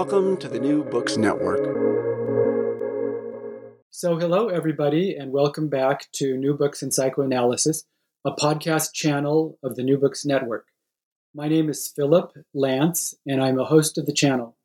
[0.00, 1.60] Welcome to the New Books Network.
[3.90, 7.84] So, hello, everybody, and welcome back to New Books in Psychoanalysis,
[8.24, 10.68] a podcast channel of the New Books Network.
[11.34, 14.56] My name is Philip Lance, and I'm a host of the channel.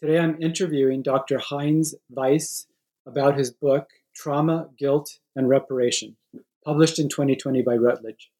[0.00, 1.38] Today I'm interviewing Dr.
[1.38, 2.68] Heinz Weiss
[3.08, 6.16] about his book, Trauma, Guilt, and Reparation,
[6.64, 8.30] published in 2020 by Routledge.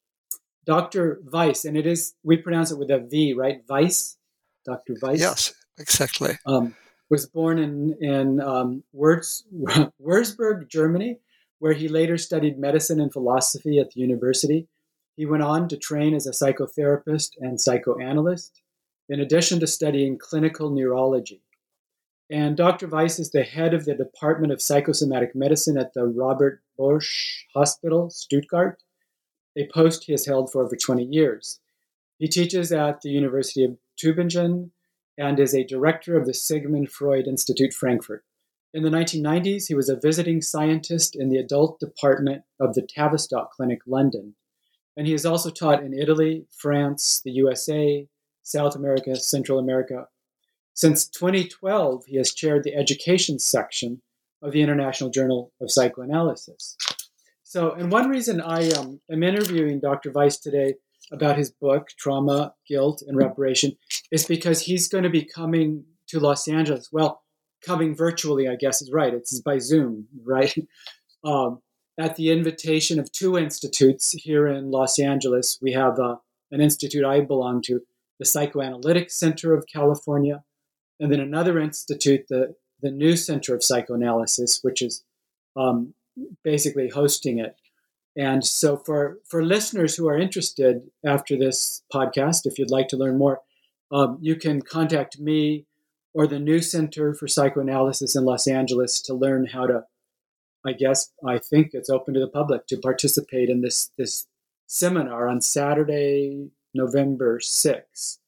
[0.64, 1.18] Dr.
[1.24, 3.62] Weiss, and it is, we pronounce it with a V, right?
[3.68, 4.16] Weiss?
[4.64, 4.94] Dr.
[5.02, 5.20] Weiss?
[5.20, 6.38] Yes, exactly.
[6.46, 6.74] Um,
[7.08, 9.44] was born in, in um, Wurz,
[10.02, 11.18] Würzburg, Germany,
[11.58, 14.68] where he later studied medicine and philosophy at the university.
[15.16, 18.60] He went on to train as a psychotherapist and psychoanalyst,
[19.08, 21.42] in addition to studying clinical neurology.
[22.28, 22.88] And Dr.
[22.88, 28.10] Weiss is the head of the Department of Psychosomatic Medicine at the Robert Bosch Hospital,
[28.10, 28.82] Stuttgart,
[29.56, 31.60] a post he has held for over 20 years.
[32.18, 34.70] He teaches at the University of Tübingen
[35.18, 38.24] and is a director of the Sigmund Freud Institute Frankfurt.
[38.74, 43.52] In the 1990s, he was a visiting scientist in the adult department of the Tavistock
[43.52, 44.34] Clinic, London.
[44.96, 48.06] And he has also taught in Italy, France, the USA,
[48.42, 50.08] South America, Central America.
[50.74, 54.02] Since 2012, he has chaired the education section
[54.42, 56.76] of the International Journal of Psychoanalysis.
[57.42, 60.10] So, and one reason I um, am interviewing Dr.
[60.10, 60.74] Weiss today
[61.12, 63.72] about his book, Trauma, Guilt, and Reparation,
[64.10, 66.88] is because he's going to be coming to Los Angeles.
[66.92, 67.22] Well,
[67.64, 69.14] coming virtually, I guess is right.
[69.14, 70.54] It's by Zoom, right?
[71.24, 71.60] Um,
[71.98, 75.58] at the invitation of two institutes here in Los Angeles.
[75.60, 76.16] We have uh,
[76.52, 77.80] an institute I belong to,
[78.20, 80.44] the Psychoanalytic Center of California,
[81.00, 85.04] and then another institute, the, the New Center of Psychoanalysis, which is
[85.56, 85.94] um,
[86.44, 87.56] basically hosting it.
[88.16, 92.96] And so, for, for listeners who are interested after this podcast, if you'd like to
[92.96, 93.40] learn more,
[93.92, 95.66] um, you can contact me
[96.14, 99.84] or the New Center for Psychoanalysis in Los Angeles to learn how to.
[100.66, 104.26] I guess I think it's open to the public to participate in this this
[104.66, 108.18] seminar on Saturday, November sixth,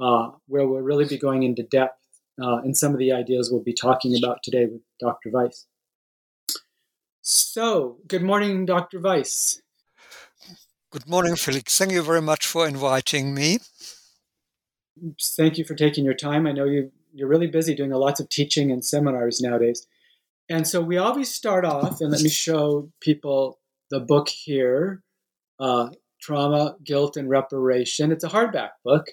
[0.00, 1.98] uh, where we'll really be going into depth
[2.40, 5.30] uh, in some of the ideas we'll be talking about today with Dr.
[5.30, 5.66] Weiss.
[7.26, 9.00] So, good morning, Dr.
[9.00, 9.62] Weiss.
[10.90, 11.78] Good morning, Felix.
[11.78, 13.60] Thank you very much for inviting me.
[15.18, 16.46] Thank you for taking your time.
[16.46, 19.86] I know you, you're really busy doing lots of teaching and seminars nowadays.
[20.50, 23.58] And so we always start off, and let me show people
[23.88, 25.02] the book here
[25.58, 25.88] uh,
[26.20, 28.12] Trauma, Guilt, and Reparation.
[28.12, 29.06] It's a hardback book,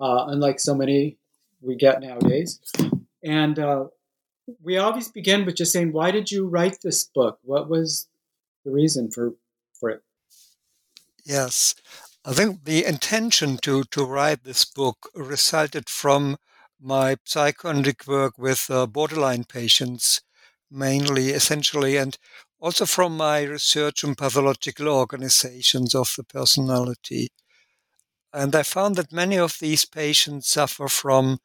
[0.00, 1.16] uh, unlike so many
[1.60, 2.58] we get nowadays.
[3.22, 3.84] And uh,
[4.60, 7.38] we always begin with just saying, why did you write this book?
[7.42, 8.08] What was
[8.64, 9.34] the reason for
[9.78, 10.02] for it?
[11.24, 11.74] Yes,
[12.24, 16.36] I think the intention to to write this book resulted from
[16.80, 20.20] my psychoanalytic work with uh, borderline patients,
[20.70, 22.18] mainly, essentially, and
[22.60, 27.28] also from my research on pathological organizations of the personality.
[28.32, 31.38] And I found that many of these patients suffer from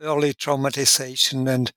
[0.00, 1.72] early traumatization and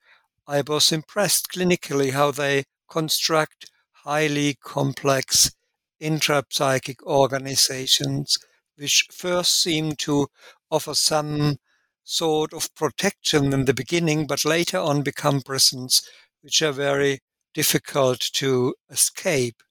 [0.48, 3.72] I was impressed clinically how they construct
[4.04, 5.52] highly complex
[6.00, 8.38] intrapsychic organizations,
[8.76, 10.28] which first seem to
[10.70, 11.58] offer some
[12.04, 16.08] sort of protection in the beginning, but later on become prisons
[16.42, 17.22] which are very
[17.56, 19.64] difficult to escape.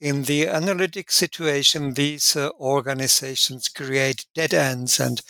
[0.00, 5.20] In the analytic situation, these uh, organizations create dead ends and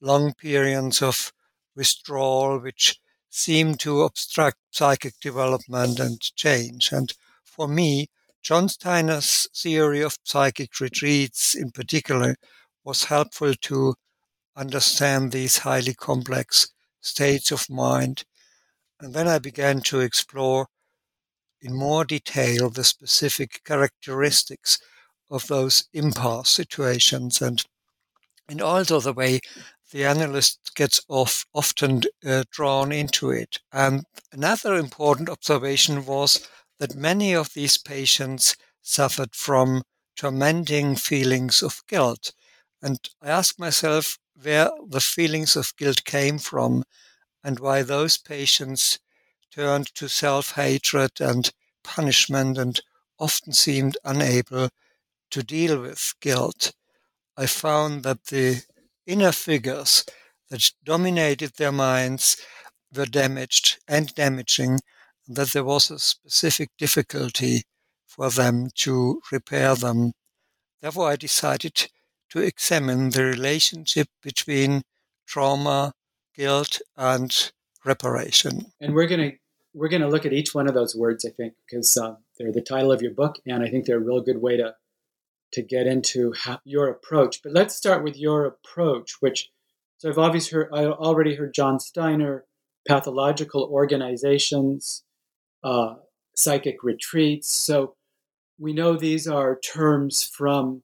[0.00, 1.32] long periods of
[1.74, 2.99] withdrawal, which
[3.30, 6.90] seem to obstruct psychic development and change.
[6.92, 7.12] And
[7.44, 8.08] for me,
[8.42, 12.36] John Steiner's theory of psychic retreats in particular
[12.84, 13.94] was helpful to
[14.56, 16.68] understand these highly complex
[17.00, 18.24] states of mind.
[19.00, 20.66] And then I began to explore
[21.60, 24.78] in more detail the specific characteristics
[25.30, 27.64] of those impasse situations and
[28.48, 29.38] and also the way
[29.90, 33.58] the analyst gets off, often uh, drawn into it.
[33.72, 36.46] And another important observation was
[36.78, 39.82] that many of these patients suffered from
[40.16, 42.32] tormenting feelings of guilt.
[42.82, 46.84] And I asked myself where the feelings of guilt came from
[47.44, 48.98] and why those patients
[49.50, 51.50] turned to self hatred and
[51.84, 52.80] punishment and
[53.18, 54.70] often seemed unable
[55.30, 56.72] to deal with guilt.
[57.36, 58.62] I found that the
[59.06, 60.04] inner figures
[60.50, 62.36] that dominated their minds
[62.94, 64.80] were damaged and damaging,
[65.26, 67.62] and that there was a specific difficulty
[68.06, 70.12] for them to repair them.
[70.82, 71.88] Therefore, I decided
[72.30, 74.82] to examine the relationship between
[75.26, 75.92] trauma,
[76.34, 77.52] guilt, and
[77.84, 78.66] reparation.
[78.80, 79.36] And we're going to
[79.72, 82.50] we're going to look at each one of those words, I think, because uh, they're
[82.50, 84.74] the title of your book, and I think they're a real good way to
[85.52, 87.42] to get into how, your approach.
[87.42, 89.50] But let's start with your approach, which
[89.98, 92.46] so I've obviously heard, I already heard John Steiner,
[92.88, 95.04] pathological organizations,
[95.62, 95.96] uh,
[96.34, 97.50] psychic retreats.
[97.50, 97.96] So
[98.58, 100.82] we know these are terms from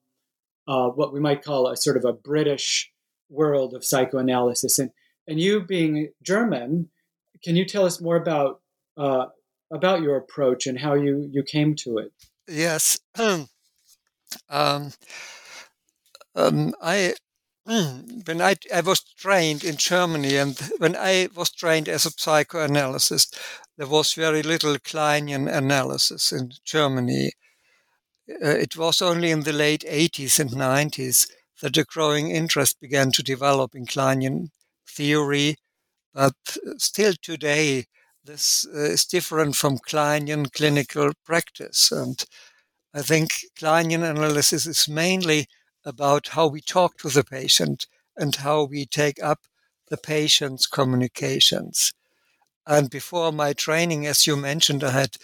[0.68, 2.92] uh, what we might call a sort of a British
[3.30, 4.78] world of psychoanalysis.
[4.78, 4.90] And
[5.26, 6.90] and you being German,
[7.42, 8.60] can you tell us more about
[8.96, 9.26] uh,
[9.72, 12.12] about your approach and how you you came to it?
[12.48, 12.98] Yes.
[16.34, 17.14] um, I
[17.66, 23.36] when I, I was trained in Germany and when I was trained as a psychoanalyst,
[23.76, 27.32] there was very little Kleinian analysis in Germany.
[28.30, 31.28] Uh, it was only in the late 80s and 90s
[31.62, 34.50] that a growing interest began to develop in Kleinian
[34.88, 35.56] theory,
[36.14, 36.34] but
[36.78, 37.86] still today
[38.24, 41.92] this uh, is different from Kleinian clinical practice.
[41.92, 42.24] And
[42.94, 45.46] I think Kleinian analysis is mainly
[45.84, 47.86] about how we talk to the patient
[48.16, 49.40] and how we take up
[49.88, 51.92] the patient's communications.
[52.66, 55.16] And before my training, as you mentioned, I had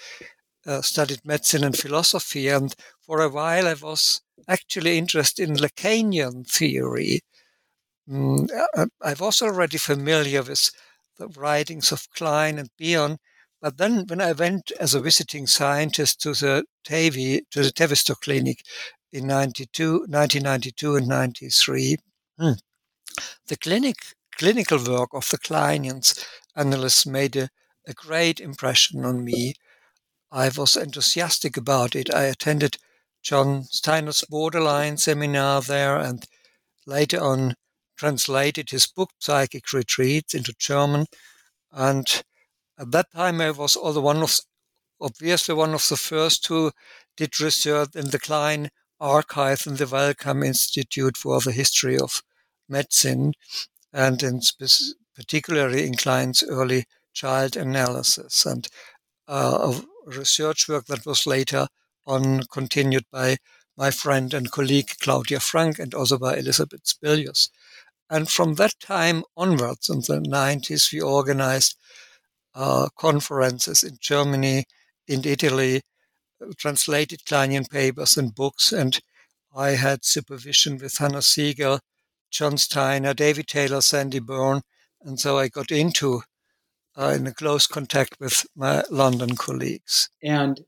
[0.67, 6.47] uh, studied medicine and philosophy, and for a while I was actually interested in Lacanian
[6.49, 7.20] theory.
[8.08, 10.70] Mm, uh, I was already familiar with
[11.19, 13.19] the writings of Klein and Bion,
[13.62, 18.20] but then when I went as a visiting scientist to the TAVI, to the Tavistock
[18.23, 18.64] Clinic
[19.12, 21.97] in 92, 1992 and 93,
[22.41, 22.53] hmm,
[23.47, 23.97] the clinic,
[24.37, 26.26] clinical work of the Kleinians
[26.56, 27.50] analysts made a,
[27.87, 29.55] a great impression on me.
[30.32, 32.12] I was enthusiastic about it.
[32.12, 32.79] I attended
[33.23, 36.26] John Steiner's borderline seminar there and
[36.85, 37.55] later on
[37.97, 41.06] translated his book Psychic Retreats into German.
[41.70, 42.25] And
[42.82, 44.38] at that time, I was also one of,
[45.00, 46.73] obviously one of the first who
[47.17, 48.70] did research in the Klein
[49.00, 52.23] archive in the Wellcome Institute for the History of
[52.69, 53.34] Medicine,
[53.93, 58.67] and in spe- particularly in Klein's early child analysis and
[59.29, 61.69] uh, research work that was later
[62.06, 63.37] on continued by
[63.76, 67.49] my friend and colleague Claudia Frank and also by Elizabeth Spillius.
[68.11, 71.76] And from that time onwards, in the 90s, we organized
[72.55, 74.65] uh, conferences in Germany,
[75.06, 75.82] in Italy,
[76.56, 78.99] translated Kleinian papers and books, and
[79.55, 81.81] I had supervision with Hanna Segal,
[82.31, 84.63] John Steiner, David Taylor, Sandy Byrne,
[85.03, 86.23] and so I got into
[86.97, 90.09] uh, in a close contact with my London colleagues.
[90.23, 90.61] And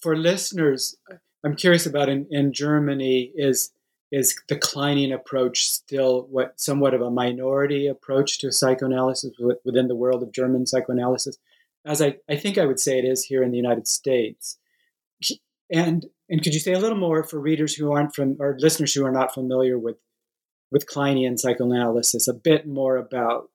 [0.00, 0.96] for listeners,
[1.44, 3.70] I'm curious about in, in Germany is
[4.10, 9.32] is the Kleinian approach still what somewhat of a minority approach to psychoanalysis
[9.64, 11.36] within the world of German psychoanalysis,
[11.84, 14.58] as I, I think I would say it is here in the United States.
[15.70, 18.94] And and could you say a little more for readers who aren't from or listeners
[18.94, 19.96] who are not familiar with
[20.70, 23.50] with Kleinian psychoanalysis, a bit more about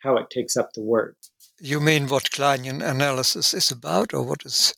[0.00, 1.16] how it takes up the word?
[1.60, 4.74] You mean what Kleinian analysis is about, or what is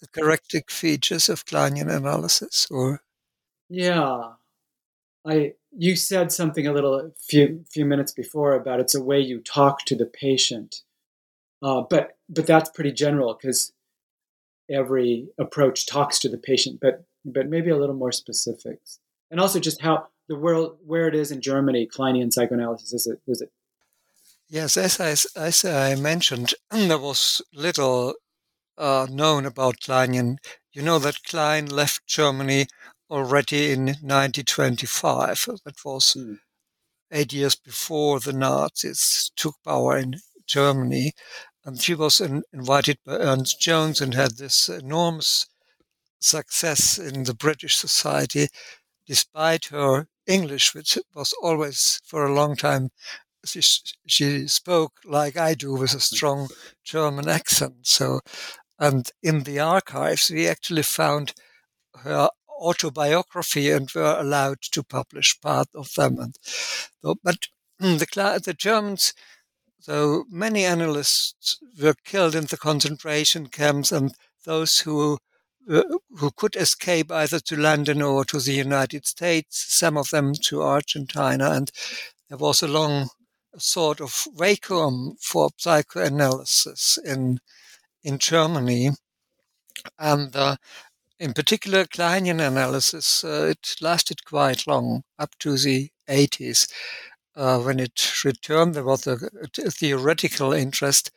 [0.00, 3.00] the characteristic features of Kleinian analysis, or
[3.68, 4.32] yeah.
[5.26, 9.40] I you said something a little few few minutes before about it's a way you
[9.40, 10.82] talk to the patient.
[11.62, 13.72] Uh, but but that's pretty general because
[14.70, 19.00] every approach talks to the patient, but but maybe a little more specifics.
[19.30, 23.20] And also just how the world where it is in Germany, Kleinian psychoanalysis is it
[23.26, 23.50] is it
[24.48, 28.14] Yes, as I, as I mentioned, there was little
[28.78, 30.36] uh, known about Kleinian.
[30.72, 32.68] You know that Klein left Germany
[33.10, 35.48] already in 1925.
[35.64, 36.38] That was mm.
[37.10, 41.12] eight years before the Nazis took power in Germany.
[41.64, 45.46] And she was in, invited by Ernest Jones and had this enormous
[46.20, 48.48] success in the British Society,
[49.06, 52.90] despite her English, which was always for a long time
[53.46, 53.60] she,
[54.06, 56.48] she spoke like I do with a strong
[56.84, 57.86] German accent.
[57.86, 58.20] So,
[58.78, 61.32] and in the archives, we actually found
[62.02, 62.28] her
[62.60, 66.18] autobiography and were allowed to publish part of them.
[66.18, 66.34] And,
[67.22, 67.48] but
[67.78, 69.12] the, the Germans,
[69.80, 74.12] so many analysts were killed in the concentration camps, and
[74.44, 75.18] those who
[75.66, 80.62] who could escape either to London or to the United States, some of them to
[80.62, 81.72] Argentina, and
[82.28, 83.08] there was a long
[83.58, 87.40] sort of vacuum for psychoanalysis in
[88.04, 88.90] in Germany,
[89.98, 90.56] and uh,
[91.18, 93.24] in particular, Kleinian analysis.
[93.24, 96.70] Uh, it lasted quite long, up to the 80s.
[97.34, 99.18] Uh, when it returned, there was a,
[99.64, 101.10] a theoretical interest,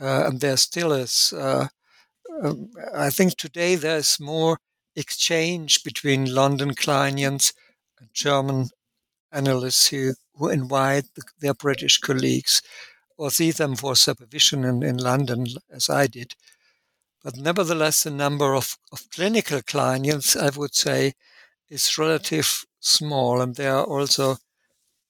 [0.00, 1.32] uh, and there still is.
[1.36, 1.68] Uh,
[2.42, 4.58] um, I think today there's more
[4.96, 7.52] exchange between London Kleinians
[7.98, 8.68] and German
[9.32, 12.62] analysts who, who invite the, their British colleagues
[13.16, 16.34] or see them for supervision in, in London, as I did.
[17.22, 21.14] But nevertheless, the number of, of clinical clients, I would say,
[21.68, 23.40] is relative small.
[23.40, 24.36] And there are also,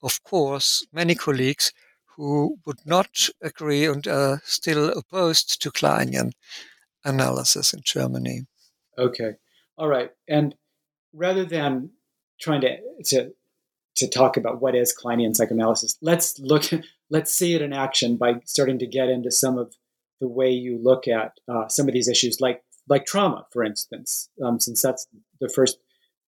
[0.02, 1.72] of course, many colleagues
[2.16, 6.32] who would not agree and are still opposed to Kleinian
[7.04, 8.46] analysis in Germany.
[8.96, 9.34] Okay.
[9.76, 10.10] All right.
[10.26, 10.54] And
[11.12, 11.90] rather than
[12.40, 13.32] trying to, to
[13.98, 15.98] to talk about what is Kleinian psychoanalysis.
[16.00, 16.70] Let's look,
[17.10, 19.74] let's see it in action by starting to get into some of
[20.20, 24.30] the way you look at uh, some of these issues, like like trauma, for instance,
[24.42, 25.06] um, since that's
[25.40, 25.78] the first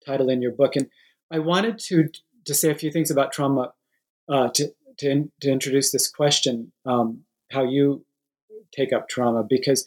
[0.06, 0.76] title in your book.
[0.76, 0.90] And
[1.32, 2.10] I wanted to
[2.46, 3.74] to say a few things about trauma
[4.28, 8.06] uh, to, to to introduce this question, um, how you
[8.72, 9.86] take up trauma, because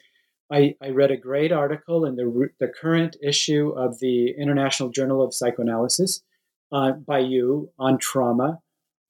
[0.51, 5.23] I, I read a great article in the the current issue of the International Journal
[5.23, 6.23] of Psychoanalysis
[6.71, 8.61] uh, by you on trauma.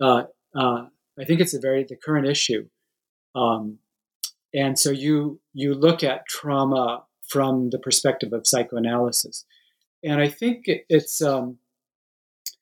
[0.00, 0.86] Uh, uh,
[1.18, 2.68] I think it's a very the current issue,
[3.34, 3.78] um,
[4.54, 9.44] and so you you look at trauma from the perspective of psychoanalysis,
[10.04, 11.58] and I think it, it's um,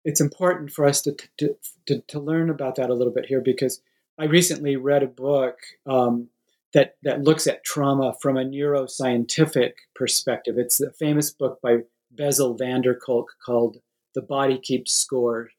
[0.05, 1.57] it's important for us to, to,
[1.87, 3.81] to to learn about that a little bit here because
[4.19, 6.29] I recently read a book um,
[6.75, 10.57] that that looks at trauma from a neuroscientific perspective.
[10.59, 11.79] It's a famous book by
[12.11, 13.79] Bessel van der Kolk called
[14.15, 15.51] the Body Keeps Score,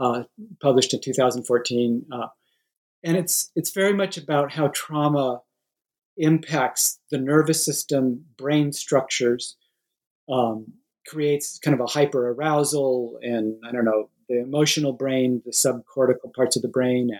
[0.00, 0.24] uh,
[0.60, 2.06] published in 2014.
[2.10, 2.26] Uh,
[3.04, 5.40] and it's, it's very much about how trauma
[6.16, 9.56] impacts the nervous system, brain structures,
[10.28, 10.72] um,
[11.06, 16.32] creates kind of a hyper arousal and, I don't know, the emotional brain, the subcortical
[16.34, 17.10] parts of the brain.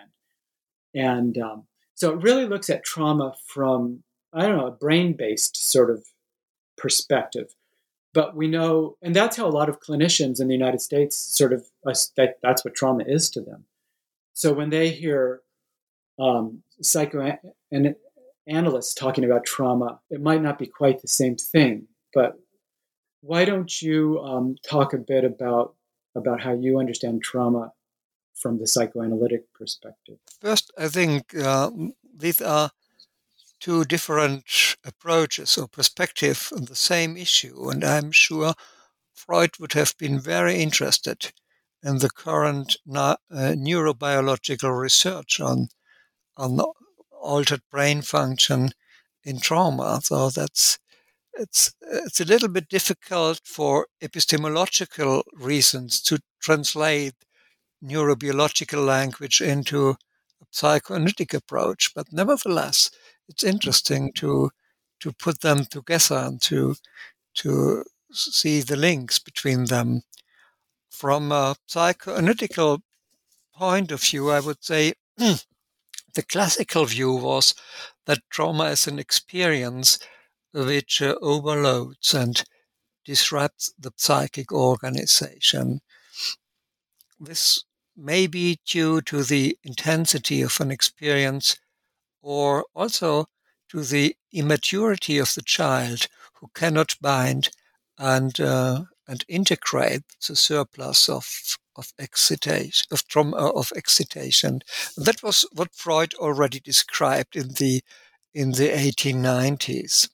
[0.95, 5.15] And, and um, so it really looks at trauma from, I don't know, a brain
[5.15, 6.05] based sort of
[6.77, 7.55] perspective
[8.15, 11.53] but we know, and that's how a lot of clinicians in the United States sort
[11.53, 11.65] of
[12.17, 13.65] that, that's what trauma is to them.
[14.35, 15.41] So when they hear
[16.19, 16.63] um,
[18.47, 21.87] psychoanalysts talking about trauma, it might not be quite the same thing.
[22.15, 22.35] But
[23.21, 25.75] why don't you um, talk a bit about
[26.15, 27.73] about how you understand trauma
[28.35, 30.19] from the psychoanalytic perspective?
[30.41, 31.71] First, I think uh,
[32.15, 32.71] these are
[33.61, 34.45] two different
[34.85, 37.71] approaches or perspective on the same issue.
[37.71, 38.55] And I'm sure
[39.15, 41.33] Freud would have been very interested
[41.83, 45.69] in the current uh, neurobiological research on,
[46.37, 46.57] on
[47.23, 48.73] altered brain function
[49.25, 50.01] in trauma.
[50.03, 50.79] So that's
[51.35, 57.15] it's it's a little bit difficult for epistemological reasons to translate
[57.85, 59.97] neurobiological language into a
[60.51, 62.91] psychoanalytic approach, but nevertheless,
[63.29, 64.51] it's interesting to
[65.01, 66.77] to put them together and to
[67.35, 70.03] to see the links between them.
[70.91, 72.83] From a psychoanalytical
[73.55, 74.95] point of view, I would say
[76.15, 77.55] the classical view was
[78.07, 79.99] that trauma is an experience
[80.53, 82.45] which uh, overloads and
[83.05, 85.81] disrupts the psychic organization.
[87.19, 87.65] This
[87.97, 91.57] may be due to the intensity of an experience
[92.21, 93.27] or also
[93.69, 97.51] to the immaturity of the child who cannot bind
[97.99, 104.61] and uh, and integrate the surplus of of excitation of trauma of excitation.
[104.97, 107.83] That was what Freud already described in the
[108.35, 110.09] in the 1890s.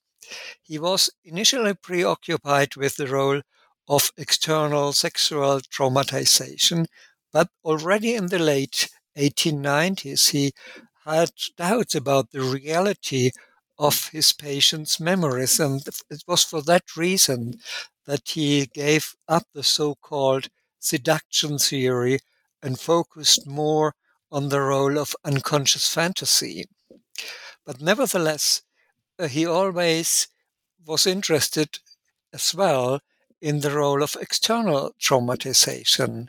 [0.63, 3.43] He was initially preoccupied with the role
[3.89, 6.87] of external sexual traumatization,
[7.33, 10.53] but already in the late 1890s he
[11.05, 13.31] had doubts about the reality
[13.79, 15.59] of his patients' memories.
[15.59, 17.55] And it was for that reason
[18.07, 20.49] that he gave up the so called
[20.79, 22.21] seduction theory
[22.63, 23.95] and focused more
[24.31, 26.67] on the role of unconscious fantasy.
[27.65, 28.63] But nevertheless,
[29.19, 30.29] uh, he always
[30.87, 31.79] was interested
[32.33, 33.01] as well
[33.41, 36.29] in the role of external traumatization.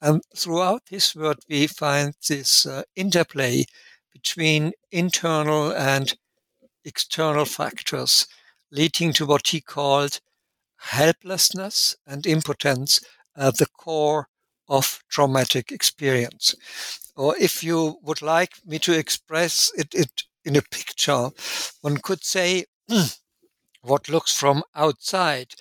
[0.00, 3.64] And throughout his work, we find this uh, interplay
[4.12, 6.14] between internal and
[6.84, 8.26] external factors,
[8.70, 10.20] leading to what he called
[10.76, 13.00] helplessness and impotence
[13.36, 14.28] at the core
[14.68, 16.54] of traumatic experience.
[17.16, 21.30] Or if you would like me to express it, it in a picture,
[21.82, 22.66] one could say
[23.82, 25.54] what looks from outside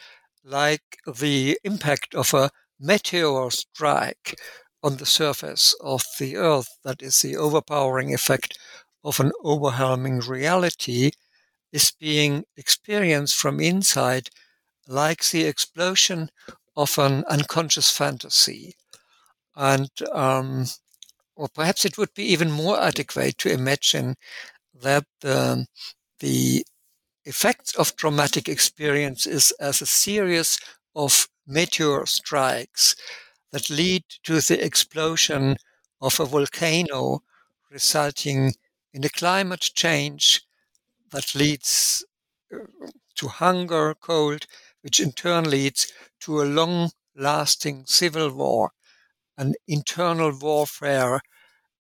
[0.44, 2.50] like the impact of a
[2.80, 4.40] meteor strike
[4.84, 8.58] on the surface of the earth, that is the overpowering effect
[9.04, 11.12] of an overwhelming reality,
[11.72, 14.30] is being experienced from inside
[14.88, 16.30] like the explosion
[16.76, 18.76] of an unconscious fantasy.
[19.56, 20.66] And, um,
[21.36, 24.16] or perhaps it would be even more adequate to imagine
[24.82, 25.68] that the,
[26.20, 26.66] the
[27.26, 30.60] effects of traumatic experiences as a series
[30.96, 32.96] of meteor strikes
[33.52, 35.58] that lead to the explosion
[36.02, 37.22] of a volcano,
[37.70, 38.54] resulting
[38.94, 40.42] in a climate change
[41.12, 42.06] that leads
[42.54, 42.58] uh,
[43.16, 44.48] to hunger, cold,
[44.82, 48.72] which in turn leads to a long lasting civil war,
[49.38, 51.22] an internal warfare,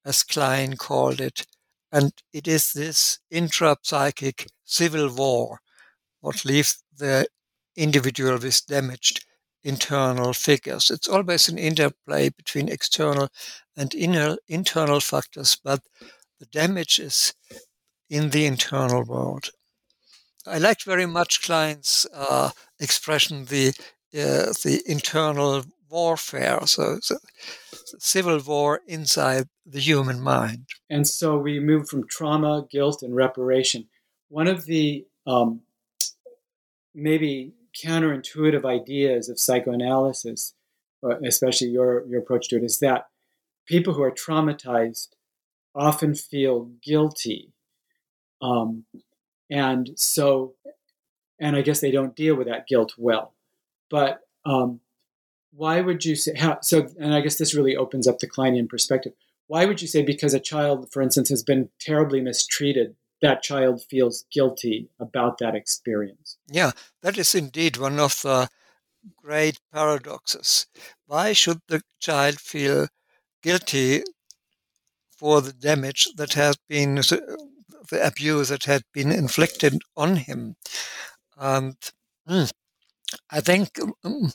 [0.05, 1.45] as Klein called it.
[1.91, 5.59] And it is this intrapsychic civil war
[6.21, 7.27] what leaves the
[7.75, 9.25] individual with damaged
[9.63, 10.89] internal figures.
[10.89, 13.29] It's always an interplay between external
[13.75, 15.81] and inner, internal factors, but
[16.39, 17.33] the damage is
[18.09, 19.49] in the internal world.
[20.47, 23.73] I liked very much Klein's uh, expression, the
[24.13, 27.17] uh, the internal warfare, so, so
[27.99, 30.65] civil war inside the human mind.
[30.89, 33.87] And so we move from trauma, guilt, and reparation.
[34.29, 35.61] One of the um,
[36.93, 40.53] maybe counterintuitive ideas of psychoanalysis,
[41.25, 43.07] especially your, your approach to it, is that
[43.65, 45.09] people who are traumatized
[45.73, 47.53] often feel guilty.
[48.41, 48.85] Um,
[49.51, 50.55] and so,
[51.39, 53.33] and I guess they don't deal with that guilt well.
[53.89, 54.79] But um,
[55.53, 58.69] why would you say, how, so, and I guess this really opens up the Kleinian
[58.69, 59.13] perspective.
[59.47, 63.83] Why would you say because a child, for instance, has been terribly mistreated, that child
[63.83, 66.37] feels guilty about that experience?
[66.47, 66.71] Yeah,
[67.03, 68.47] that is indeed one of the
[69.17, 70.67] great paradoxes.
[71.05, 72.87] Why should the child feel
[73.43, 74.03] guilty
[75.17, 77.01] for the damage that has been,
[77.89, 80.55] the abuse that had been inflicted on him?
[81.37, 81.75] And
[82.29, 82.51] mm,
[83.31, 84.33] I think, mm,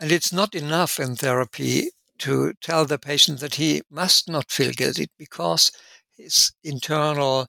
[0.00, 4.72] and it's not enough in therapy to tell the patient that he must not feel
[4.72, 5.72] guilty because
[6.16, 7.46] his internal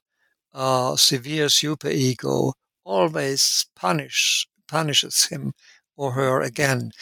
[0.52, 2.54] uh, severe superego
[2.84, 5.52] always punish punishes him
[5.96, 6.92] or her again.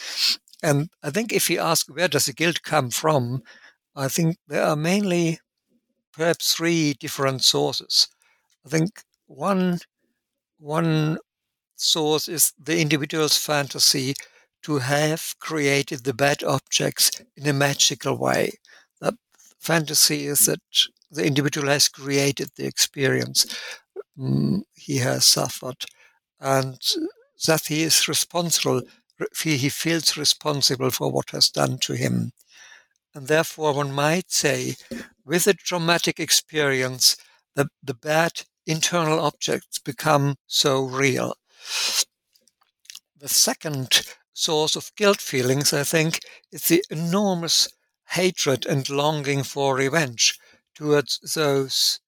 [0.63, 3.43] And I think if you ask where does the guilt come from,
[3.95, 5.39] I think there are mainly
[6.13, 8.07] perhaps three different sources.
[8.65, 9.79] I think one
[10.59, 11.17] one
[11.77, 14.15] source is the individual's fantasy
[14.63, 18.51] to have created the bad objects in a magical way.
[19.01, 19.15] That
[19.59, 20.61] fantasy is that
[21.11, 23.45] the individual has created the experience
[24.17, 25.85] mm, he has suffered
[26.39, 26.79] and
[27.47, 28.81] that he is responsible,
[29.43, 32.31] he feels responsible for what has done to him.
[33.15, 34.75] And therefore, one might say,
[35.25, 37.17] with a traumatic experience,
[37.55, 41.35] that the bad internal objects become so real.
[43.17, 44.01] The second
[44.33, 46.19] source of guilt feelings, I think,
[46.51, 47.69] is the enormous
[48.09, 50.37] hatred and longing for revenge
[50.75, 51.99] towards those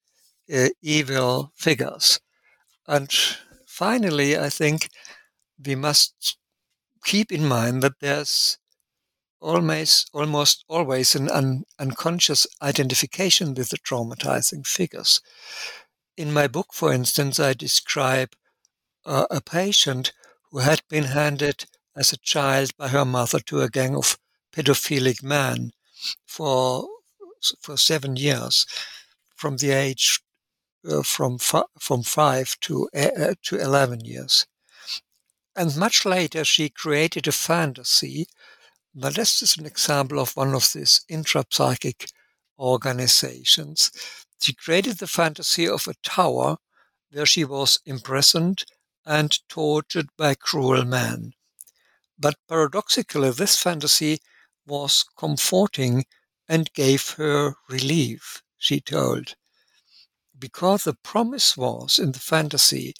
[0.53, 2.19] uh, evil figures.
[2.87, 3.09] And
[3.67, 4.89] finally, I think
[5.63, 6.37] we must
[7.03, 8.57] keep in mind that there's
[9.39, 15.21] almost almost always an un, unconscious identification with the traumatizing figures.
[16.17, 18.35] In my book, for instance, I describe
[19.05, 20.13] uh, a patient
[20.49, 24.17] who had been handed as a child by her mother to a gang of
[24.51, 25.71] pedophilic men
[26.25, 26.87] for
[27.59, 28.65] for seven years,
[29.35, 30.19] from the age
[30.89, 34.47] uh, from f- from five to uh, to eleven years,
[35.55, 38.27] and much later she created a fantasy.
[38.93, 42.11] Now this is an example of one of these intrapsychic
[42.57, 43.91] organizations.
[44.41, 46.57] She created the fantasy of a tower
[47.11, 48.63] where she was imprisoned
[49.05, 51.33] and tortured by cruel men.
[52.17, 54.19] But paradoxically, this fantasy
[54.65, 56.05] was comforting
[56.47, 59.35] and gave her relief, she told,
[60.37, 62.93] because the promise was in the fantasy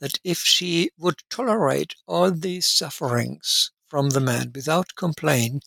[0.00, 5.64] that if she would tolerate all these sufferings from the man without complaint,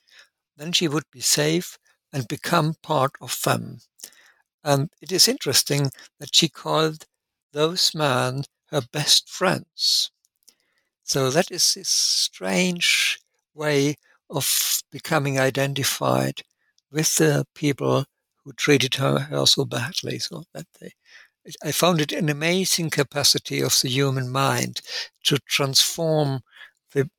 [0.58, 1.78] then she would be safe
[2.14, 3.80] and become part of them.
[4.68, 7.06] And it is interesting that she called
[7.54, 10.12] those men her best friends.
[11.04, 13.18] So that is this strange
[13.54, 13.96] way
[14.30, 16.42] of becoming identified
[16.92, 18.04] with the people
[18.44, 20.20] who treated her, her so badly.
[20.20, 20.92] So that they,
[21.64, 24.82] I found it an amazing capacity of the human mind
[25.24, 26.42] to transform
[26.92, 27.10] the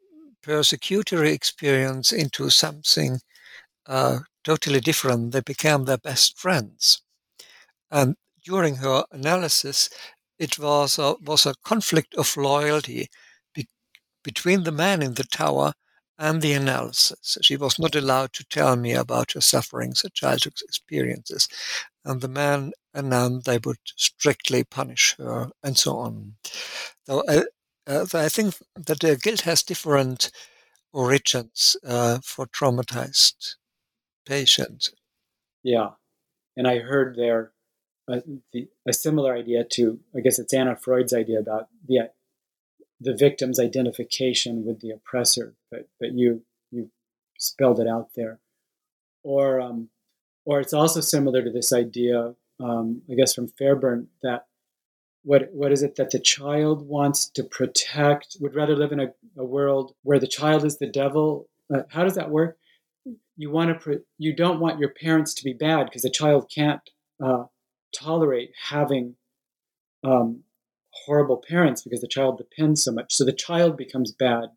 [0.43, 3.21] persecutory experience into something
[3.87, 5.33] uh, totally different.
[5.33, 7.01] They became their best friends.
[7.91, 9.91] And during her analysis,
[10.39, 13.09] it was a, was a conflict of loyalty
[13.55, 13.69] be,
[14.23, 15.73] between the man in the tower
[16.19, 17.39] and the analysis.
[17.43, 21.49] She was not allowed to tell me about her sufferings, her childhood experiences.
[22.05, 26.35] And the man and announced they would strictly punish her, and so on.
[27.07, 27.43] So, uh,
[27.87, 30.31] uh, I think that guilt has different
[30.93, 33.55] origins uh, for traumatized
[34.27, 34.93] patients.
[35.63, 35.91] Yeah.
[36.57, 37.53] And I heard there
[38.09, 42.11] a, the, a similar idea to, I guess it's Anna Freud's idea about the
[43.01, 46.91] the victim's identification with the oppressor, but but you you
[47.39, 48.41] spelled it out there,
[49.23, 49.91] or um,
[50.45, 54.47] or it's also similar to this idea, um, I guess from Fairbairn that
[55.23, 59.13] what what is it that the child wants to protect would rather live in a,
[59.37, 61.49] a world where the child is the devil.
[61.73, 62.57] Uh, how does that work?
[63.37, 66.51] You want to pre- you don't want your parents to be bad because the child
[66.53, 66.81] can't
[67.23, 67.45] uh,
[67.93, 69.17] tolerate having
[70.05, 70.43] um,
[70.91, 73.15] horrible parents because the child depends so much.
[73.15, 74.51] So the child becomes bad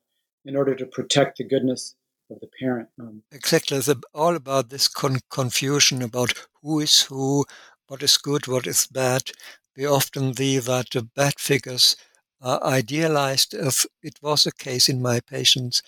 [0.46, 1.96] in order to protect the goodness
[2.30, 2.89] of the parent.
[3.00, 3.78] Um, exactly.
[3.78, 7.46] It's all about this con- confusion about who is who,
[7.88, 9.32] what is good, what is bad.
[9.76, 11.96] We often see that the bad figures
[12.41, 15.82] are idealized, as it was a case in my patients,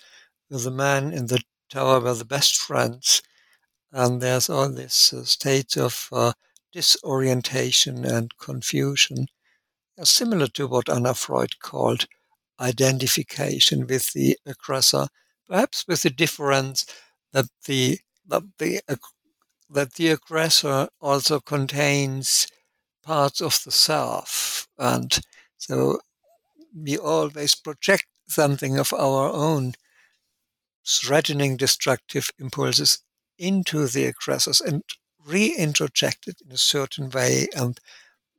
[0.49, 3.21] the man in the tower were the best friends.
[3.91, 6.33] And there's all this uh, state of uh,
[6.73, 9.27] disorientation and confusion
[9.97, 12.07] are similar to what Anna Freud called
[12.59, 15.07] identification with the aggressor,
[15.47, 16.85] perhaps with the difference
[17.31, 18.81] that the that the
[19.69, 22.47] that the aggressor also contains
[23.03, 25.19] parts of the self, and
[25.57, 25.99] so
[26.75, 29.73] we always project something of our own
[30.85, 33.03] threatening, destructive impulses
[33.37, 34.61] into the aggressors.
[34.61, 34.83] And
[35.27, 37.79] reintroject it in a certain way, and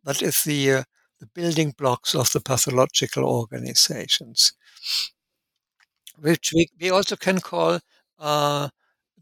[0.04, 0.82] that is the uh,
[1.20, 4.52] the building blocks of the pathological organizations,
[6.18, 7.80] which we, we also can call
[8.18, 8.68] uh,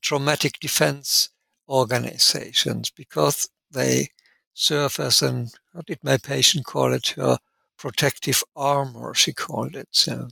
[0.00, 1.30] traumatic defense
[1.68, 4.08] organizations because they
[4.54, 7.38] serve as an, how did my patient call it, her
[7.78, 9.88] protective armor, she called it.
[9.90, 10.28] So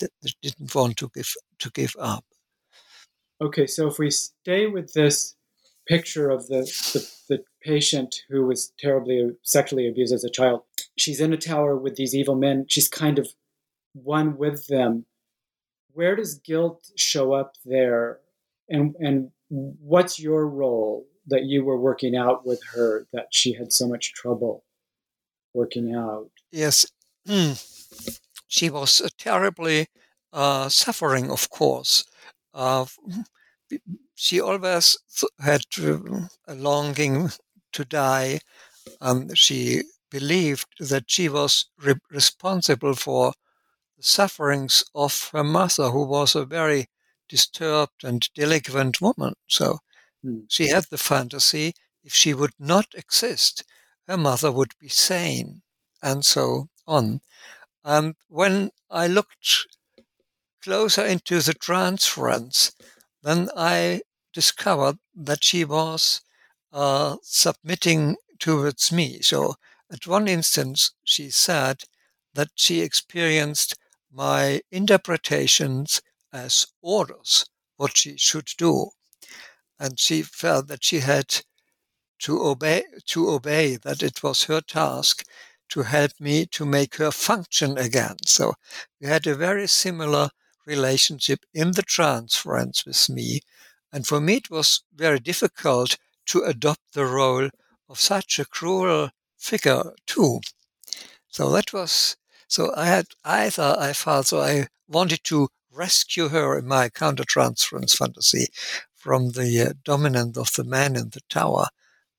[0.00, 2.24] that they didn't want to give, to give up.
[3.40, 5.34] Okay, so if we stay with this
[5.90, 6.60] picture of the,
[6.92, 10.62] the, the patient who was terribly sexually abused as a child,
[10.96, 12.64] she's in a tower with these evil men.
[12.68, 13.28] She's kind of
[13.92, 15.06] one with them.
[15.92, 18.20] Where does guilt show up there?
[18.68, 23.72] And, and what's your role that you were working out with her that she had
[23.72, 24.62] so much trouble
[25.52, 26.30] working out?
[26.52, 26.86] Yes.
[27.26, 27.60] Mm.
[28.46, 29.88] She was uh, terribly
[30.32, 32.04] uh, suffering, of course.
[32.54, 32.86] Uh,
[34.20, 34.96] she always
[35.40, 35.62] had
[36.46, 37.30] a longing
[37.72, 38.40] to die.
[39.00, 43.32] and she believed that she was re- responsible for
[43.96, 46.88] the sufferings of her mother, who was a very
[47.28, 49.34] disturbed and delinquent woman.
[49.48, 49.78] So
[50.24, 50.44] mm.
[50.48, 53.64] she had the fantasy if she would not exist,
[54.08, 55.62] her mother would be sane,
[56.02, 57.20] and so on.
[57.84, 59.66] And when I looked
[60.62, 62.72] closer into the transference,
[63.22, 64.02] then I
[64.32, 66.20] discovered that she was
[66.72, 69.20] uh, submitting towards me.
[69.20, 69.54] So
[69.92, 71.82] at one instance, she said
[72.34, 73.76] that she experienced
[74.12, 76.00] my interpretations
[76.32, 78.90] as orders, what she should do.
[79.78, 81.42] And she felt that she had
[82.20, 85.24] to obey, to obey, that it was her task
[85.70, 88.16] to help me to make her function again.
[88.26, 88.54] So
[89.00, 90.30] we had a very similar
[90.66, 93.40] relationship in the transference with me.
[93.92, 97.50] And for me, it was very difficult to adopt the role
[97.88, 100.40] of such a cruel figure too.
[101.28, 106.58] So that was so I had thought I felt so I wanted to rescue her
[106.58, 108.48] in my countertransference fantasy
[108.94, 111.68] from the uh, dominant of the man in the tower.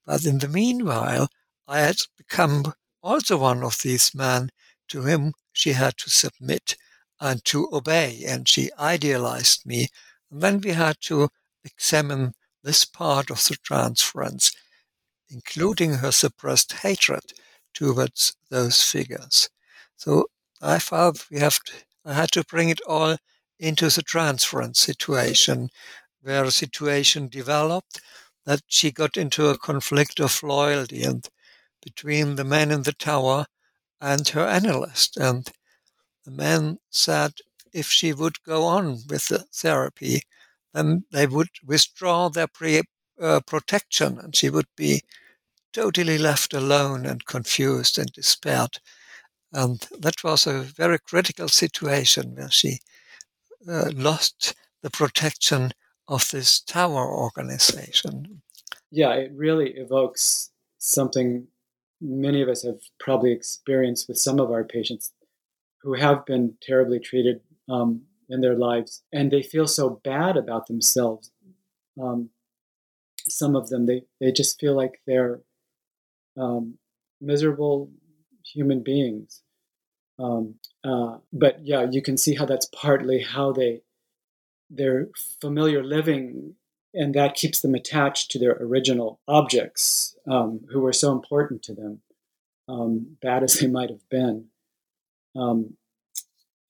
[0.05, 1.29] But in the meanwhile,
[1.67, 4.49] I had become also one of these men
[4.88, 6.75] to whom she had to submit
[7.19, 9.89] and to obey, and she idealized me.
[10.31, 11.29] And then we had to
[11.63, 14.52] examine this part of the transference,
[15.30, 17.34] including her suppressed hatred
[17.74, 19.50] towards those figures.
[19.95, 20.26] So
[20.62, 21.74] I felt we have to,
[22.06, 23.17] I had to bring it all
[23.60, 25.69] into the transference situation,
[26.21, 28.02] where a situation developed
[28.45, 31.28] that she got into a conflict of loyalty and
[31.84, 33.45] between the man in the tower
[34.00, 35.17] and her analyst.
[35.17, 35.50] And
[36.26, 37.34] the man said
[37.74, 40.21] if she would go on with the therapy,
[40.73, 42.81] then they would withdraw their pre,
[43.21, 45.01] uh, protection and she would be
[45.73, 48.79] totally left alone and confused and despaired.
[49.53, 52.79] And that was a very critical situation where she
[53.67, 55.71] uh, lost the protection
[56.07, 58.41] of this tower organization.
[58.91, 61.47] Yeah, it really evokes something
[62.01, 65.12] many of us have probably experienced with some of our patients
[65.81, 68.01] who have been terribly treated um,
[68.32, 71.32] in their lives, and they feel so bad about themselves.
[72.02, 72.30] Um,
[73.28, 75.41] some of them, they, they just feel like they're
[76.38, 76.78] um,
[77.20, 77.91] miserable
[78.46, 79.44] human beings.
[80.17, 83.82] Um, uh, but yeah, you can see how that's partly how they
[84.70, 85.10] their
[85.41, 86.56] familiar living,
[86.94, 91.74] and that keeps them attached to their original objects um, who were so important to
[91.74, 92.02] them,
[92.70, 94.46] um, bad as they might have been,
[95.36, 95.76] um,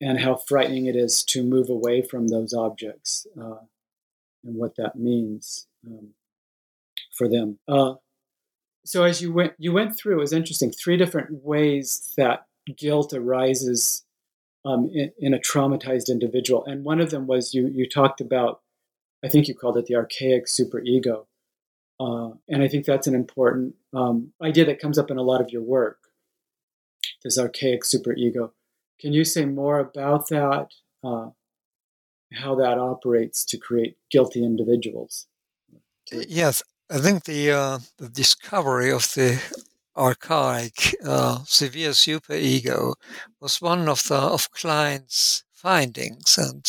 [0.01, 3.59] and how frightening it is to move away from those objects uh,
[4.43, 6.09] and what that means um,
[7.13, 7.59] for them.
[7.67, 7.93] Uh,
[8.83, 12.45] so as you went you went through it was interesting three different ways that
[12.77, 14.03] guilt arises
[14.63, 18.61] um, in, in, a traumatized individual and one of them was you you talked about
[19.23, 21.25] i think you called it the archaic superego
[21.99, 25.41] uh, and i think that's an important um, idea that comes up in a lot
[25.41, 25.99] of your work
[27.23, 28.51] this archaic superego
[29.01, 30.67] can you say more about that
[31.03, 31.29] uh,
[32.33, 35.27] how that operates to create guilty individuals?
[36.11, 39.41] Yes I think the, uh, the discovery of the
[39.95, 42.95] archaic uh, severe superego
[43.39, 46.65] was one of the of Klein's findings, and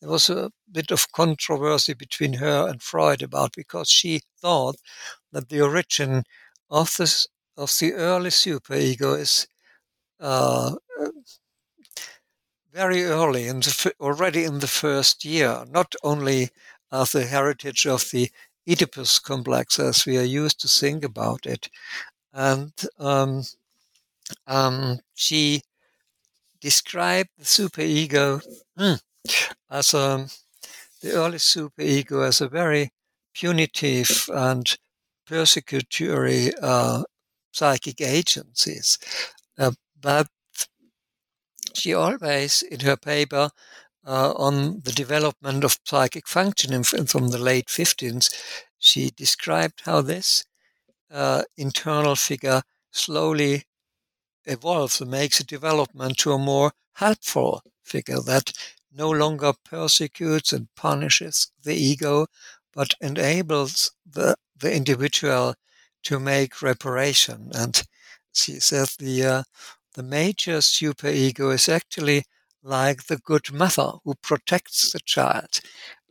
[0.00, 4.76] there was a bit of controversy between her and Freud about because she thought
[5.32, 6.24] that the origin
[6.68, 9.46] of this of the early superego is
[10.20, 10.74] uh,
[12.72, 16.50] very early in the, already in the first year, not only
[16.90, 18.30] as the heritage of the
[18.68, 21.68] Oedipus complex as we are used to think about it.
[22.32, 23.42] And um,
[24.46, 25.62] um, she
[26.60, 28.42] described the superego
[28.78, 29.00] mm,
[29.70, 30.26] as a, um,
[31.02, 32.90] the early superego as a very
[33.34, 34.78] punitive and
[35.28, 37.02] persecutory uh,
[37.52, 38.98] psychic agencies.
[39.58, 40.28] Uh, but
[41.76, 43.50] she always, in her paper,
[44.06, 48.28] uh, on the development of psychic functioning from the late 15th,
[48.78, 50.44] she described how this
[51.10, 53.64] uh, internal figure slowly
[54.44, 58.52] evolves and makes a development to a more helpful figure that
[58.92, 62.26] no longer persecutes and punishes the ego,
[62.74, 65.54] but enables the, the individual
[66.02, 67.50] to make reparation.
[67.54, 67.82] And
[68.32, 69.42] she says the uh,
[69.94, 72.24] the major superego is actually
[72.62, 75.60] like the good mother who protects the child.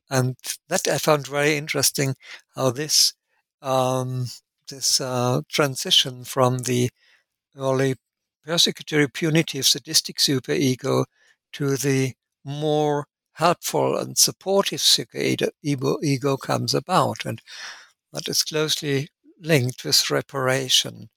[0.09, 0.37] And
[0.69, 2.15] that I found very interesting
[2.55, 3.13] how this
[3.61, 4.27] um,
[4.69, 6.89] this uh, transition from the
[7.55, 7.95] early
[8.45, 11.05] persecutory, punitive, sadistic superego
[11.53, 12.13] to the
[12.43, 14.81] more helpful and supportive
[15.63, 17.41] ego, ego comes about, and
[18.13, 21.09] that is closely linked with reparation.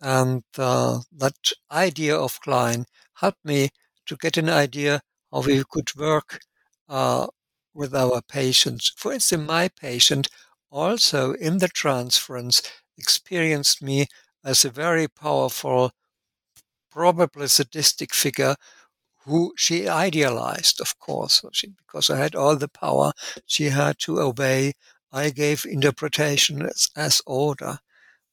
[0.00, 3.70] And uh, that idea of Klein helped me
[4.06, 5.00] to get an idea
[5.32, 6.40] how we could work
[6.88, 7.26] uh,
[7.74, 8.92] with our patients.
[8.96, 10.28] For instance, my patient
[10.70, 12.62] also in the transference
[12.98, 14.06] experienced me
[14.44, 15.92] as a very powerful,
[16.90, 18.56] probably sadistic figure
[19.24, 23.12] who she idealized, of course, she, because I had all the power.
[23.46, 24.74] She had to obey.
[25.12, 27.78] I gave interpretation as, as order.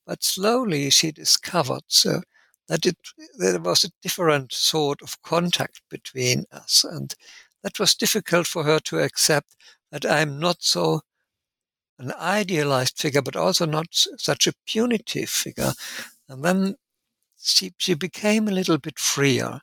[0.06, 2.22] But slowly she discovered so
[2.68, 2.98] that it
[3.38, 7.14] there was a different sort of contact between us, and
[7.64, 9.56] that was difficult for her to accept
[9.92, 11.02] that I'm not so
[12.00, 15.74] an idealized figure, but also not such a punitive figure.
[16.28, 16.76] And then
[17.40, 19.62] she, she became a little bit freer.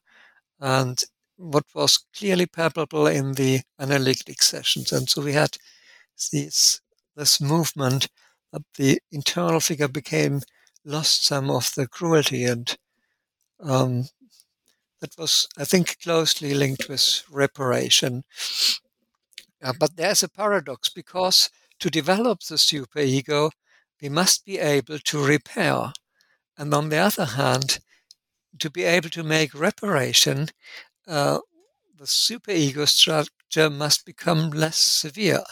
[0.60, 1.02] And
[1.36, 4.92] what was clearly palpable in the analytic sessions.
[4.92, 5.56] And so we had
[6.32, 6.80] this,
[7.16, 8.08] this movement
[8.76, 10.40] the internal figure became
[10.84, 12.76] lost some of the cruelty and
[13.62, 14.04] um,
[15.00, 18.24] that was, I think, closely linked with reparation.
[19.62, 23.50] Uh, but there's a paradox because to develop the superego,
[24.00, 25.92] we must be able to repair.
[26.58, 27.80] And on the other hand,
[28.58, 30.48] to be able to make reparation,
[31.06, 31.40] uh,
[31.98, 35.42] the superego structure must become less severe.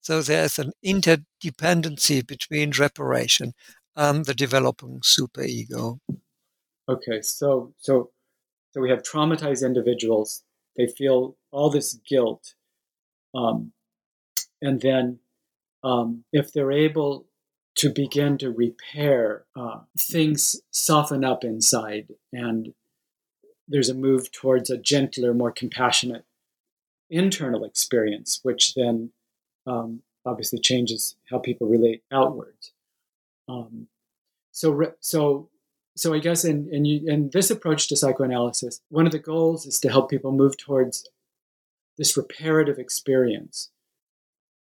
[0.00, 3.52] So there's an interdependency between reparation
[3.96, 5.98] and the developing superego.
[6.88, 8.10] Okay, so so
[8.72, 10.44] so we have traumatized individuals.
[10.76, 12.54] They feel all this guilt,
[13.34, 13.72] um,
[14.62, 15.18] and then
[15.82, 17.26] um, if they're able
[17.76, 22.72] to begin to repair, uh, things soften up inside, and
[23.66, 26.24] there's a move towards a gentler, more compassionate
[27.10, 29.10] internal experience, which then
[29.66, 32.72] um, obviously changes how people relate outwards.
[33.48, 33.88] Um,
[34.52, 35.48] so, so,
[35.96, 39.80] so I guess in, in, in this approach to psychoanalysis, one of the goals is
[39.80, 41.08] to help people move towards
[41.96, 43.70] this reparative experience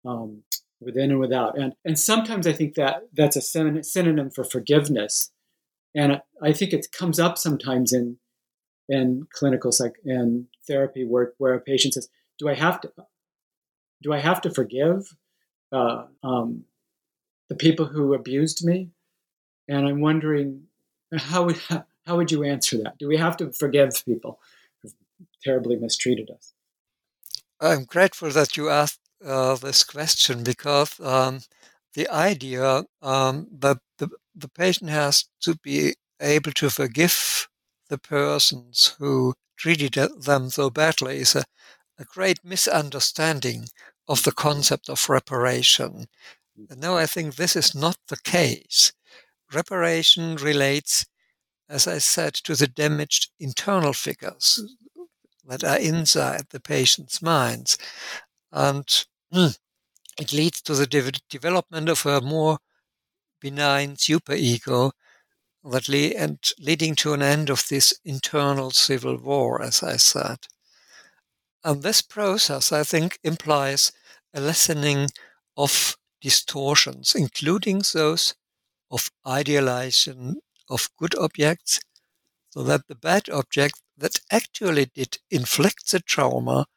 [0.05, 0.43] um,
[0.79, 1.57] within and without.
[1.57, 3.41] And, and sometimes I think that that's a
[3.83, 5.31] synonym for forgiveness.
[5.95, 8.17] And I think it comes up sometimes in
[8.89, 12.91] in clinical psych and therapy work where a patient says, "Do I have to?
[14.01, 15.15] Do I have to forgive
[15.71, 16.65] uh, um,
[17.49, 18.89] the people who abused me?"
[19.67, 20.63] And I'm wondering
[21.15, 21.59] how would
[22.05, 22.97] how would you answer that?
[22.97, 24.39] Do we have to forgive people
[24.81, 24.89] who
[25.43, 26.53] terribly mistreated us?
[27.59, 31.41] I'm grateful that you asked uh, this question because um,
[31.95, 37.47] the idea um, that the, the patient has to be able to forgive
[37.89, 41.43] the persons who treated them so badly is a,
[41.99, 43.67] a great misunderstanding
[44.07, 46.07] of the concept of reparation.
[46.75, 48.93] No, I think this is not the case.
[49.53, 51.05] Reparation relates,
[51.69, 54.61] as I said, to the damaged internal figures
[55.45, 57.77] that are inside the patient's minds.
[58.51, 58.85] And
[59.33, 59.57] mm,
[60.19, 62.59] it leads to the de- development of a more
[63.39, 64.91] benign superego
[65.63, 70.47] that le- and leading to an end of this internal civil war, as I said.
[71.67, 73.91] And this process, I think, implies
[74.33, 75.09] a lessening
[75.57, 78.35] of distortions, including those
[78.89, 80.37] of idealization
[80.69, 81.81] of good objects,
[82.51, 86.67] so that the bad object that actually did inflict the trauma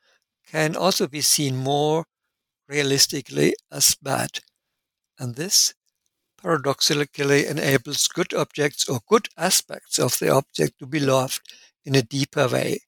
[0.45, 2.07] can also be seen more
[2.69, 4.41] realistically as bad.
[5.21, 5.73] And this
[6.37, 11.43] paradoxically enables good objects or good aspects of the object to be loved
[11.85, 12.81] in a deeper way.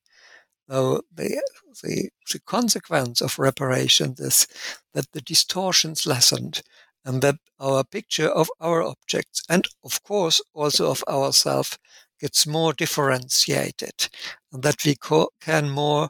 [0.69, 1.41] So the,
[1.83, 4.47] the, the consequence of reparation is
[4.93, 6.61] that the distortions lessened
[7.05, 11.77] and that our picture of our objects and of course also of ourselves
[12.19, 14.09] gets more differentiated
[14.53, 16.07] and that we co- can more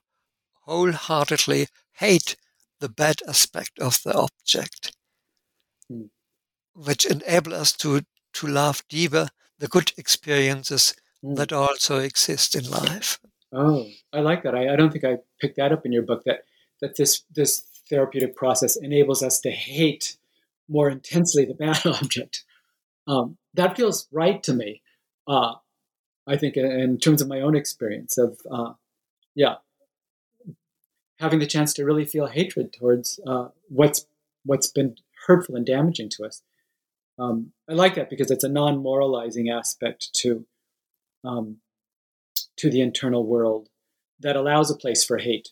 [0.65, 2.35] wholeheartedly hate
[2.79, 4.91] the bad aspect of the object
[6.75, 8.01] which enable us to
[8.33, 9.27] to love deeper
[9.59, 11.35] the good experiences mm.
[11.35, 13.19] that also exist in life.
[13.53, 14.55] Oh, I like that.
[14.55, 16.23] I, I don't think I picked that up in your book.
[16.25, 16.45] That
[16.81, 20.17] that this this therapeutic process enables us to hate
[20.67, 22.43] more intensely the bad object.
[23.07, 24.81] Um, that feels right to me.
[25.27, 25.55] Uh,
[26.25, 28.73] I think in, terms of my own experience of uh,
[29.35, 29.55] yeah,
[31.19, 34.07] having the chance to really feel hatred towards uh, what's
[34.45, 34.95] what's been
[35.27, 36.41] hurtful and damaging to us.
[37.19, 40.45] Um, I like that because it's a non-moralizing aspect to
[41.23, 41.57] um,
[42.57, 43.69] to the internal world
[44.19, 45.49] that allows a place for hate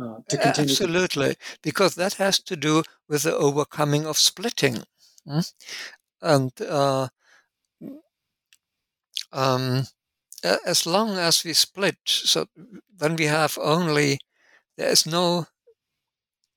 [0.00, 0.70] uh, to continue.
[0.70, 4.82] Absolutely, because that has to do with the overcoming of splitting,
[5.26, 5.40] hmm?
[6.20, 7.08] and uh,
[9.32, 9.84] um,
[10.42, 12.46] as long as we split, so
[12.96, 14.18] then we have only
[14.76, 15.46] there is no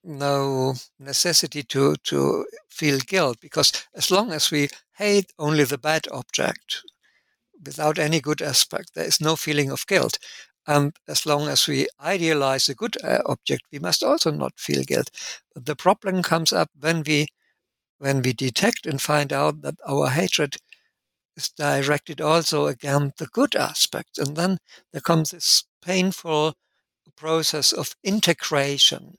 [0.05, 6.07] no necessity to, to feel guilt because as long as we hate only the bad
[6.11, 6.83] object
[7.65, 10.17] without any good aspect, there is no feeling of guilt.
[10.67, 14.83] And as long as we idealize a good uh, object, we must also not feel
[14.83, 15.11] guilt.
[15.53, 17.27] But the problem comes up when we
[17.97, 20.57] when we detect and find out that our hatred
[21.37, 24.57] is directed also against the good aspects, and then
[24.91, 26.55] there comes this painful
[27.15, 29.15] process of integration,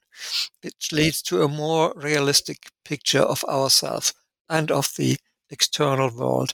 [0.63, 4.13] which leads to a more realistic picture of ourselves
[4.49, 5.17] and of the
[5.51, 6.53] external world.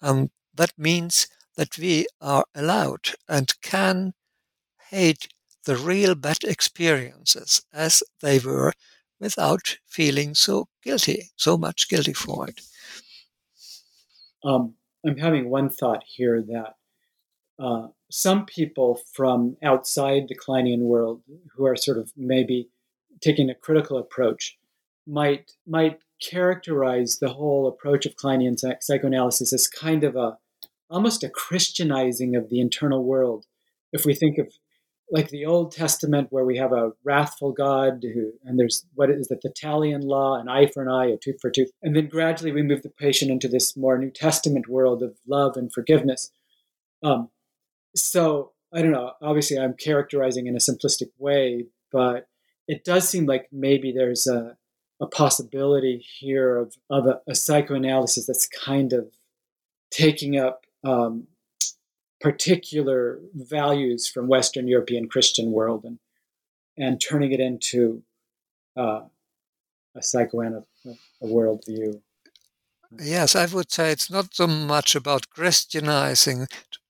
[0.00, 4.14] And that means that we are allowed and can
[4.90, 5.28] hate
[5.64, 8.72] the real bad experiences as they were
[9.20, 12.60] without feeling so guilty, so much guilty for it.
[14.44, 14.74] Um,
[15.06, 16.74] I'm having one thought here that
[17.58, 21.22] uh, some people from outside the Kleinian world
[21.54, 22.68] who are sort of maybe
[23.20, 24.58] taking a critical approach
[25.06, 30.38] might might characterize the whole approach of Kleinian psychoanalysis as kind of a
[30.90, 33.46] almost a Christianizing of the internal world.
[33.92, 34.48] If we think of
[35.10, 39.30] like the Old Testament, where we have a wrathful God who, and there's what is
[39.30, 41.70] it, the Talion law, an eye for an eye, a tooth for a tooth.
[41.82, 45.56] And then gradually we move the patient into this more New Testament world of love
[45.56, 46.30] and forgiveness.
[47.02, 47.28] Um,
[47.94, 49.12] so I don't know.
[49.22, 52.26] Obviously, I'm characterizing in a simplistic way, but
[52.66, 54.56] it does seem like maybe there's a,
[55.00, 59.12] a possibility here of, of a, a psychoanalysis that's kind of
[59.90, 61.26] taking up um,
[62.20, 65.98] particular values from Western European Christian world and
[66.76, 68.02] and turning it into
[68.76, 69.02] uh,
[69.94, 70.68] a psychoanalytic
[71.22, 72.00] a worldview.
[73.00, 76.46] Yes, I would say it's not so much about Christianizing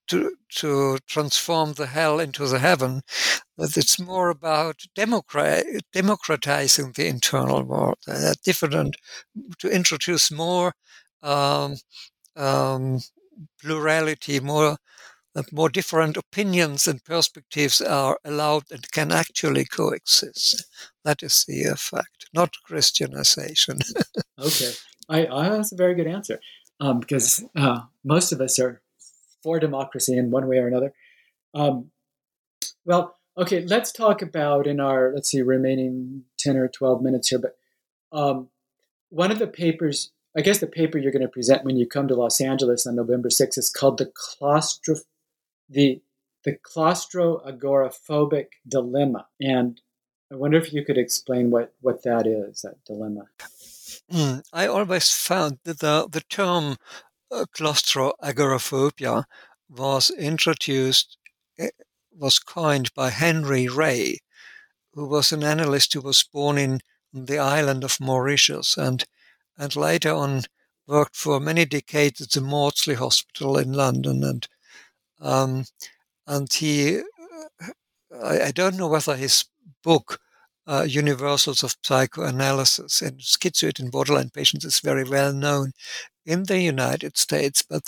[0.07, 3.01] to to transform the hell into the heaven,
[3.57, 8.95] but it's more about democrat, democratizing the internal world, uh, different
[9.59, 10.73] to introduce more
[11.23, 11.75] um,
[12.35, 12.99] um,
[13.61, 14.77] plurality, more
[15.35, 20.65] that more different opinions and perspectives are allowed and can actually coexist.
[21.03, 23.79] That is the effect, not Christianization.
[24.39, 24.71] okay,
[25.09, 26.39] I, I, that's a very good answer
[26.79, 28.81] um, because uh, most of us are
[29.43, 30.93] for democracy in one way or another.
[31.53, 31.91] Um,
[32.85, 37.39] well, okay, let's talk about in our let's see remaining ten or twelve minutes here,
[37.39, 37.57] but
[38.17, 38.47] um,
[39.09, 42.07] one of the papers I guess the paper you're going to present when you come
[42.07, 44.99] to Los Angeles on November 6th is called the claustro
[45.69, 46.01] the
[46.43, 49.25] the claustro-agoraphobic dilemma.
[49.41, 49.81] And
[50.31, 53.25] I wonder if you could explain what, what that is, that dilemma.
[54.11, 56.77] Mm, I always found that the, the term
[57.31, 59.25] uh, claustroagoraphobia
[59.67, 61.17] was introduced,
[61.57, 61.69] eh,
[62.15, 64.19] was coined by Henri Rey,
[64.93, 66.81] who was an analyst who was born in
[67.11, 69.03] the island of Mauritius and,
[69.57, 70.41] and later on
[70.87, 74.47] worked for many decades at the Maudsley Hospital in London and
[75.21, 75.65] um,
[76.27, 76.99] and he,
[78.23, 79.45] I, I, don't know whether his
[79.83, 80.19] book,
[80.67, 85.71] uh, Universals of Psychoanalysis and Schizoid and Borderline Patients, is very well known
[86.25, 87.83] in the United States, but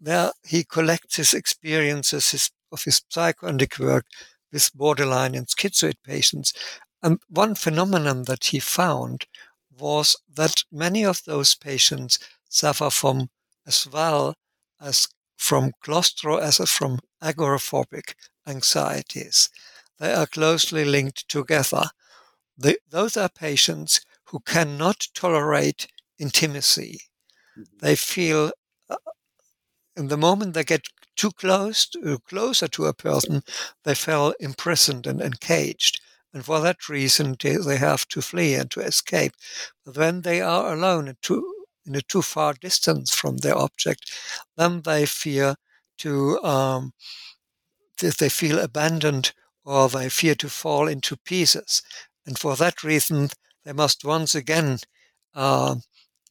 [0.00, 4.06] there he collects his experiences his, of his psychoanalytic work
[4.52, 6.52] with borderline and schizoid patients.
[7.02, 9.26] And one phenomenon that he found
[9.78, 12.18] was that many of those patients
[12.48, 13.30] suffer from
[13.66, 14.34] as well
[14.80, 18.14] as from claustro as from agoraphobic
[18.46, 19.50] anxieties.
[19.98, 21.84] They are closely linked together.
[22.56, 25.86] The, those are patients who cannot tolerate
[26.18, 27.00] intimacy.
[27.58, 27.78] Mm-hmm.
[27.80, 28.52] They feel,
[28.90, 28.96] uh,
[29.96, 30.82] in the moment they get
[31.16, 33.42] too close, to, closer to a person,
[33.84, 36.00] they feel imprisoned and encaged.
[36.38, 39.32] And for that reason, they have to flee and to escape.
[39.84, 44.12] But when they are alone and too, in a too far distance from their object,
[44.56, 45.56] then they fear
[45.98, 46.92] to um,
[47.98, 49.32] they feel abandoned
[49.64, 51.82] or they fear to fall into pieces,
[52.24, 53.30] and for that reason
[53.64, 54.78] they must once again
[55.34, 55.74] uh,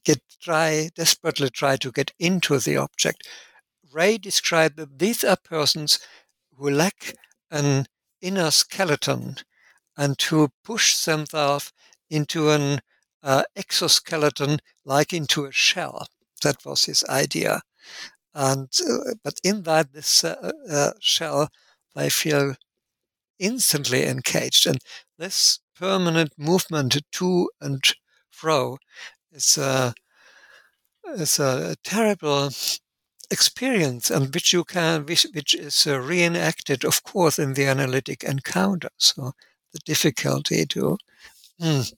[0.05, 3.27] get try desperately try to get into the object.
[3.91, 5.99] Rey described that these are persons
[6.55, 7.13] who lack
[7.51, 7.87] an
[8.21, 9.35] inner skeleton
[9.97, 11.73] and to push themselves
[12.09, 12.79] into an
[13.23, 16.07] uh, exoskeleton like into a shell.
[16.43, 17.61] That was his idea.
[18.33, 21.49] And uh, but in that this uh, uh, shell,
[21.95, 22.55] they feel
[23.39, 24.79] instantly encaged, and
[25.17, 27.83] this permanent movement to and
[28.31, 28.77] fro
[29.31, 29.93] is a
[31.15, 32.49] is a terrible
[33.31, 38.23] experience, and which you can which, which is uh, reenacted, of course, in the analytic
[38.23, 38.89] encounter.
[38.97, 39.33] So
[39.77, 40.97] the difficulty to.
[41.61, 41.93] Mm,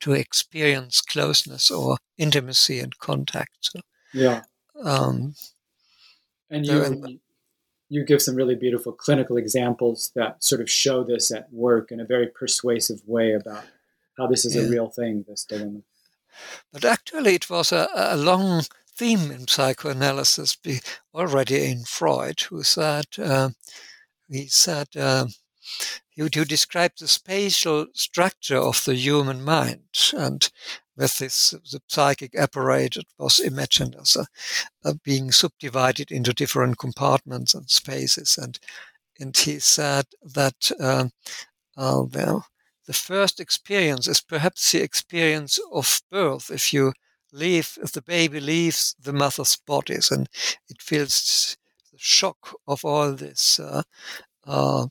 [0.00, 3.56] to experience closeness or intimacy and contact.
[3.60, 3.80] So,
[4.12, 4.42] yeah.
[4.82, 5.34] Um,
[6.50, 7.20] and you,
[7.88, 12.00] you give some really beautiful clinical examples that sort of show this at work in
[12.00, 13.64] a very persuasive way about
[14.18, 14.62] how this is yeah.
[14.62, 15.82] a real thing, this dilemma.
[16.72, 18.62] But actually, it was a, a long
[18.96, 20.80] theme in psychoanalysis be,
[21.14, 23.50] already in Freud, who said, uh,
[24.28, 25.26] he said, uh,
[26.14, 30.12] you, you describe the spatial structure of the human mind.
[30.16, 30.48] And
[30.96, 34.26] with this the psychic apparatus was imagined as a,
[34.84, 38.38] a being subdivided into different compartments and spaces.
[38.38, 38.58] And
[39.18, 41.08] and he said that uh,
[41.76, 42.46] uh, well,
[42.86, 46.50] the first experience is perhaps the experience of birth.
[46.50, 46.92] If you
[47.32, 50.28] leave, if the baby leaves the mother's bodies, and
[50.68, 51.56] it feels
[51.92, 53.58] the shock of all this.
[53.58, 53.82] Uh,
[54.46, 54.86] uh,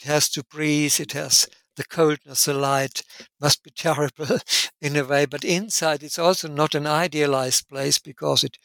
[0.00, 1.00] it has to breathe.
[1.00, 3.02] It has the coldness, the light
[3.40, 4.38] must be terrible
[4.80, 5.26] in a way.
[5.26, 8.56] But inside, it's also not an idealized place because it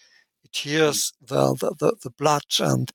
[0.43, 2.91] it hears the the, the, the blood and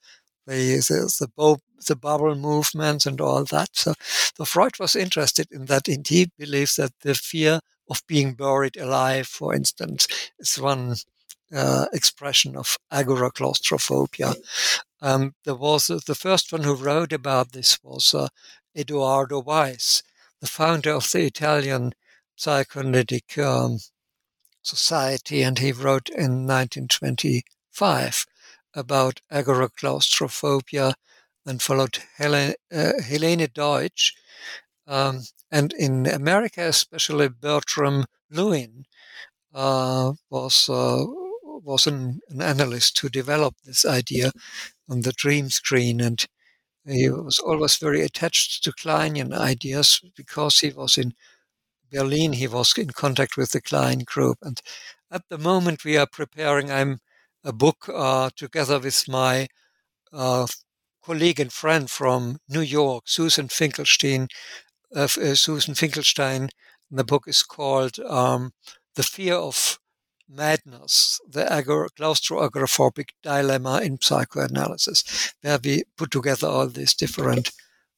[0.47, 3.70] the the, the, bo- the bubble movements and all that.
[3.74, 3.95] So,
[4.36, 8.76] so Freud was interested in that, and he believes that the fear of being buried
[8.76, 10.07] alive, for instance,
[10.38, 10.95] is one
[11.55, 14.34] uh, expression of agoraclaustrophobia.
[15.03, 18.29] Um, there was uh, the first one who wrote about this was uh,
[18.77, 20.03] Edoardo Weiss,
[20.41, 21.95] the founder of the Italian
[22.37, 23.79] Psychoanalytic um,
[24.63, 28.27] Society, and he wrote in 1925
[28.75, 30.95] about agoraclaustrophobia
[31.47, 34.15] and followed Helen, uh, Helene Deutsch.
[34.87, 38.85] Um, and in America, especially Bertram Lewin
[39.55, 41.05] uh, was uh,
[41.63, 44.33] was an, an, analyst who developed this idea
[44.89, 46.27] on the dream screen, and
[46.87, 51.15] he was always very attached to Kleinian ideas because he was in
[51.91, 52.35] Berlin.
[52.35, 54.61] He was in contact with the Klein group, and
[55.11, 56.71] at the moment we are preparing.
[56.71, 57.01] I'm
[57.45, 59.49] a book uh, together with my
[60.13, 60.47] uh,
[61.03, 64.29] colleague and friend from New York, Susan Finkelstein.
[64.95, 66.49] Uh, uh Susan Finkelstein.
[66.91, 68.53] The book is called um,
[68.95, 69.80] "The Fear of
[70.31, 77.51] Madness: The agor- Claustroagoraphobic Dilemma in Psychoanalysis," where we put together all these different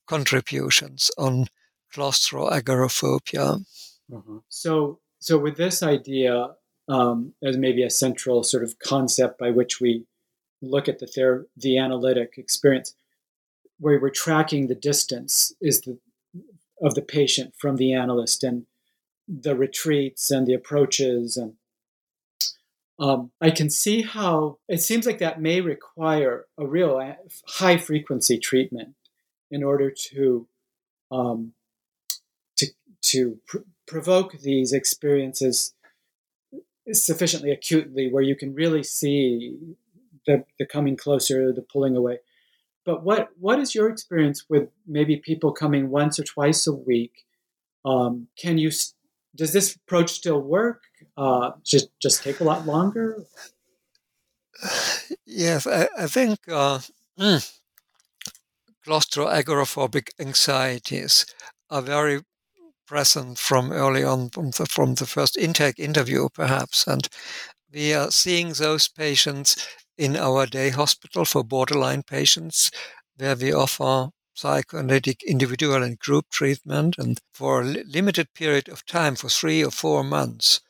[0.06, 1.48] contributions on
[1.92, 3.64] claustroagoraphobia.
[4.12, 4.38] Uh-huh.
[4.48, 6.56] So, so with this idea
[6.88, 10.06] um, as maybe a central sort of concept by which we
[10.60, 12.94] look at the ther- the analytic experience,
[13.78, 15.98] where we're tracking the distance is the
[16.80, 18.66] of the patient from the analyst and
[19.28, 21.54] the retreats and the approaches and
[22.98, 27.14] um, I can see how it seems like that may require a real uh,
[27.46, 28.94] high frequency treatment
[29.50, 30.46] in order to
[31.10, 31.52] um,
[32.56, 32.66] to
[33.02, 35.74] to pr- provoke these experiences
[36.92, 39.56] sufficiently acutely where you can really see
[40.26, 42.18] the, the coming closer, the pulling away.
[42.84, 47.24] But what what is your experience with maybe people coming once or twice a week?
[47.84, 48.70] Um, can you
[49.36, 50.82] does this approach still work?
[51.16, 53.24] Uh, just just take a lot longer?
[55.26, 56.80] Yes, I, I think uh,
[57.18, 57.60] mm,
[60.20, 61.26] anxieties
[61.70, 62.22] are very
[62.86, 66.86] present from early on, from the, from the first intake interview, perhaps.
[66.86, 67.08] And
[67.72, 69.68] we are seeing those patients
[69.98, 72.70] in our day hospital for borderline patients,
[73.16, 79.14] where we offer psychoanalytic individual and group treatment and for a limited period of time,
[79.16, 80.60] for three or four months.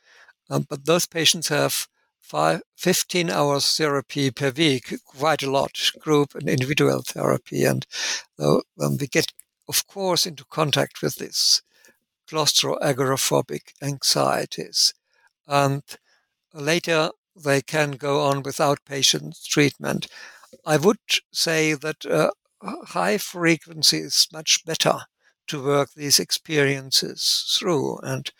[0.50, 1.86] Um, but those patients have
[2.20, 7.64] five, 15 hours therapy per week, quite a lot, group and individual therapy.
[7.64, 7.86] And
[8.38, 9.26] uh, um, we get,
[9.68, 11.62] of course, into contact with this
[12.28, 14.94] claustroagoraphobic anxieties.
[15.46, 15.82] And
[16.54, 20.06] later they can go on without patient treatment.
[20.64, 20.98] I would
[21.32, 22.30] say that uh,
[22.62, 25.00] high frequency is much better
[25.48, 27.98] to work these experiences through.
[27.98, 28.30] And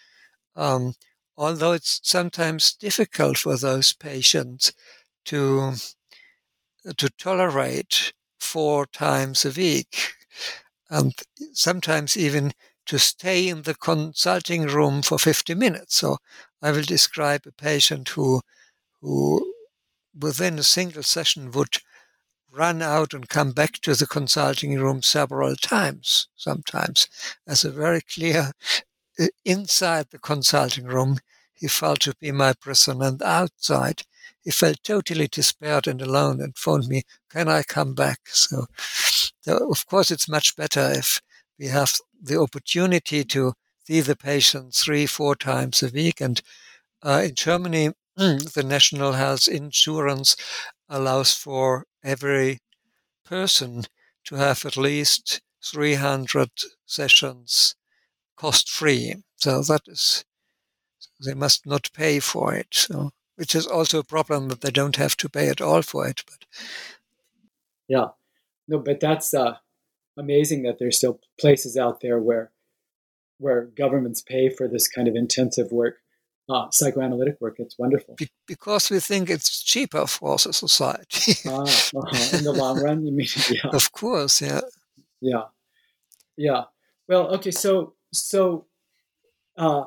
[0.57, 0.95] um,
[1.37, 4.73] although it's sometimes difficult for those patients
[5.27, 5.75] to
[6.97, 10.15] to tolerate four times a week,
[10.91, 11.15] and
[11.53, 12.53] sometimes even
[12.87, 15.97] to stay in the consulting room for 50 minutes.
[15.97, 16.19] So
[16.61, 18.43] I will describe a patient who,
[19.01, 19.55] who
[20.19, 21.77] within a single session would
[22.53, 27.09] run out and come back to the consulting room several times, sometimes,
[27.47, 28.53] as a very clear
[29.19, 31.19] uh, inside the consulting room,
[31.55, 34.03] he felt to be my prisoner, and outside,
[34.43, 38.19] he felt totally despaired and alone and phoned me, Can I come back?
[38.27, 38.67] So,
[39.41, 41.21] so of course, it's much better if
[41.59, 43.55] we have the opportunity to
[43.87, 46.21] see the patient three, four times a week.
[46.21, 46.41] And
[47.03, 50.37] uh, in Germany, the national health insurance
[50.93, 52.59] allows for every
[53.25, 53.85] person
[54.25, 56.51] to have at least 300
[56.85, 57.75] sessions
[58.37, 59.15] cost free.
[59.37, 60.25] So that is,
[61.25, 62.69] they must not pay for it.
[62.73, 66.07] So, which is also a problem that they don't have to pay at all for
[66.07, 66.23] it.
[66.27, 66.45] But
[67.89, 68.09] yeah,
[68.69, 69.57] no, but that's uh,
[70.17, 72.53] amazing that there's still places out there where
[73.39, 76.02] where governments pay for this kind of intensive work.
[76.49, 77.57] Uh, psychoanalytic work.
[77.59, 78.15] It's wonderful.
[78.17, 81.35] Be- because we think it's cheaper for the society.
[81.49, 82.37] ah, uh-huh.
[82.37, 83.27] In the long run, you mean?
[83.51, 83.71] Yeah.
[83.73, 84.61] Of course, yeah.
[85.21, 85.45] Yeah.
[86.37, 86.65] Yeah.
[87.09, 87.51] Well, okay.
[87.51, 88.67] So, so,
[89.57, 89.85] uh,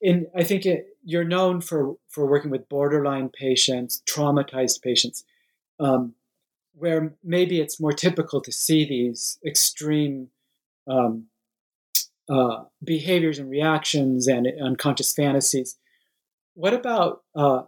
[0.00, 5.24] in I think it, you're known for for working with borderline patients, traumatized patients,
[5.80, 6.14] um,
[6.74, 10.28] where maybe it's more typical to see these extreme
[10.86, 11.26] um,
[12.28, 15.76] uh, behaviors and reactions and unconscious fantasies.
[16.54, 17.62] What about uh,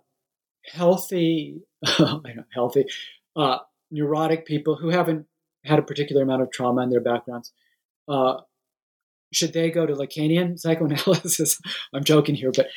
[0.73, 1.63] healthy,
[2.55, 2.87] healthy,
[3.35, 3.59] uh,
[3.91, 5.27] neurotic people who haven't
[5.65, 7.53] had a particular amount of trauma in their backgrounds?
[8.09, 8.41] Uh,
[9.33, 11.61] should they go to Lacanian psychoanalysis?
[11.93, 12.69] I'm joking here, but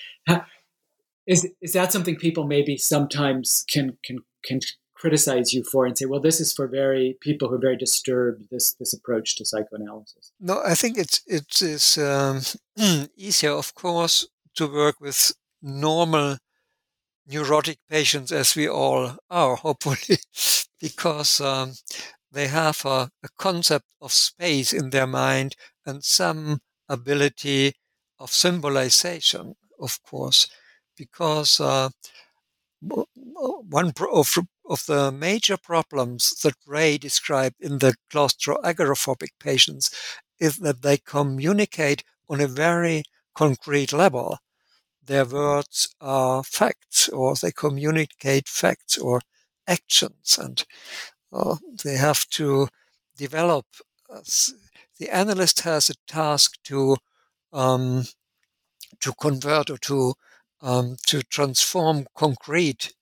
[1.28, 4.60] is is that something people maybe sometimes can can can
[5.00, 8.44] criticize you for and say, well, this is for very people who are very disturbed.
[8.52, 10.32] This this approach to psychoanalysis.
[10.40, 12.42] No, I think it's it is um,
[13.18, 16.38] easier, of course, to work with normal
[17.28, 20.18] neurotic patients as we all are, hopefully,
[20.82, 21.74] because um,
[22.32, 27.74] they have a, a, concept of space in their mind and some ability
[28.20, 30.48] of symbolization, of course,
[30.98, 31.90] because uh,
[32.82, 34.38] one of,
[34.70, 39.90] of the major problems that Rey described in the claustroagoraphobic patients
[40.40, 43.04] is that they communicate on a very
[43.34, 44.38] concrete level.
[45.04, 49.22] Their words are facts, or they communicate facts or
[49.68, 50.64] actions, and
[51.34, 52.68] uh, they have to
[53.18, 53.66] develop.
[54.08, 54.22] Uh,
[55.00, 56.98] the analyst has a task to
[57.52, 58.06] um,
[59.00, 60.14] to convert or to
[60.62, 62.94] um, to transform concrete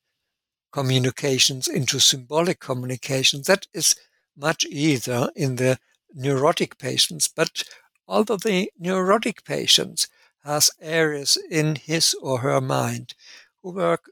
[0.77, 3.41] communications into symbolic communication.
[3.47, 3.95] That is
[4.37, 5.79] much easier in the
[6.13, 7.63] neurotic patients, but
[8.07, 10.07] although the neurotic patients
[10.43, 13.15] has areas in his or her mind
[13.63, 14.11] who work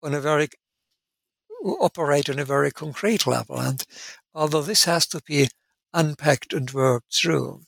[0.00, 0.48] on a very
[1.62, 3.58] who operate on a very concrete level.
[3.58, 3.82] And
[4.32, 5.48] although this has to be
[5.92, 7.62] unpacked and worked through,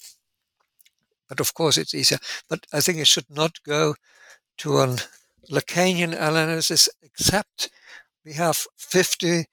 [1.28, 2.20] but of course it's easier.
[2.48, 3.96] But I think it should not go
[4.58, 4.98] to an
[5.50, 7.70] Lacanian analysis, except
[8.24, 9.46] we have 50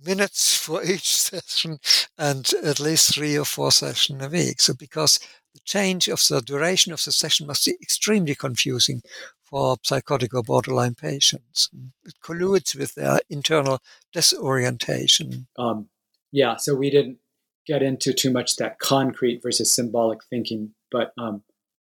[0.00, 1.78] minutes for each session
[2.18, 4.60] and at least three or four sessions a week.
[4.60, 5.18] So because
[5.54, 9.02] the change of the duration of the session must be extremely confusing
[9.44, 11.70] for psychotic or borderline patients.
[12.04, 13.78] It colludes with their internal
[14.12, 15.46] disorientation.
[15.56, 15.88] Um,
[16.32, 17.18] yeah, so we didn't
[17.66, 21.42] get into too much that concrete versus symbolic thinking, but um,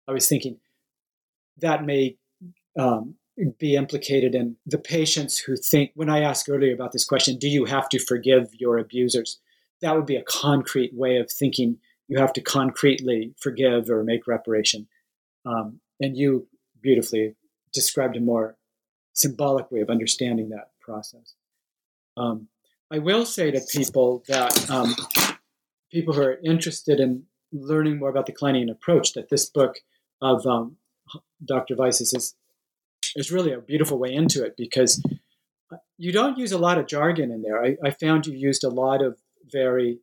[0.08, 0.58] I was thinking
[1.58, 2.16] that may
[2.76, 3.14] um,
[3.58, 7.48] be implicated in the patients who think, when I asked earlier about this question, do
[7.48, 9.38] you have to forgive your abusers?
[9.80, 11.78] That would be a concrete way of thinking.
[12.08, 14.88] You have to concretely forgive or make reparation.
[15.46, 16.48] Um, and you
[16.82, 17.34] beautifully
[17.72, 18.56] described a more
[19.14, 21.34] symbolic way of understanding that process.
[22.16, 22.48] Um,
[22.90, 24.94] I will say to people that um,
[25.92, 29.76] people who are interested in learning more about the Kleinian approach, that this book
[30.20, 30.76] of um,
[31.44, 31.76] Dr.
[31.76, 32.34] Weiss's is
[33.16, 35.02] is really a beautiful way into it because
[35.98, 37.62] you don't use a lot of jargon in there.
[37.62, 39.18] I, I found you used a lot of
[39.52, 39.98] very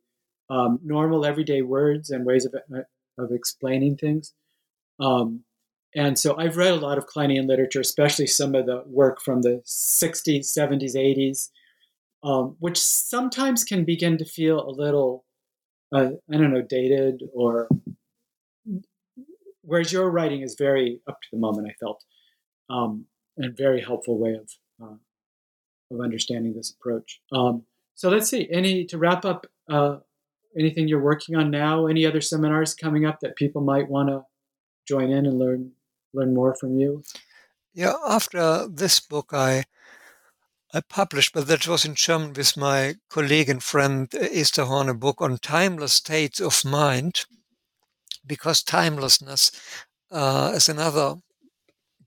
[0.50, 2.80] um, normal, everyday words and ways of, uh,
[3.18, 4.32] of explaining things.
[5.00, 5.44] Um,
[5.94, 9.42] and so I've read a lot of Kleinian literature, especially some of the work from
[9.42, 11.48] the 60s, 70s, 80s,
[12.22, 15.24] um, which sometimes can begin to feel a little,
[15.94, 17.68] uh, I don't know, dated or.
[19.62, 22.02] Whereas your writing is very up to the moment, I felt
[22.68, 23.06] um,
[23.36, 24.50] and very helpful way of
[24.82, 24.96] uh,
[25.90, 27.20] of understanding this approach.
[27.32, 27.62] Um,
[27.94, 28.48] so let's see.
[28.50, 29.46] Any to wrap up?
[29.68, 29.98] Uh,
[30.58, 31.86] anything you're working on now?
[31.86, 34.24] Any other seminars coming up that people might want to
[34.86, 35.72] join in and learn
[36.12, 37.02] learn more from you?
[37.74, 39.64] Yeah, after this book, I
[40.74, 44.94] I published, but that was in German with my colleague and friend Esther Horn, a
[44.94, 47.24] book on timeless states of mind,
[48.26, 49.50] because timelessness
[50.10, 51.16] uh, is another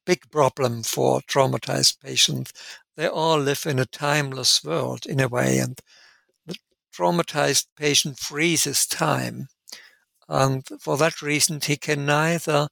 [0.05, 2.53] big problem for traumatized patients.
[2.95, 5.79] They all live in a timeless world in a way, and
[6.45, 6.55] the
[6.95, 9.47] traumatized patient freezes time.
[10.29, 12.69] And for that reason, he can neither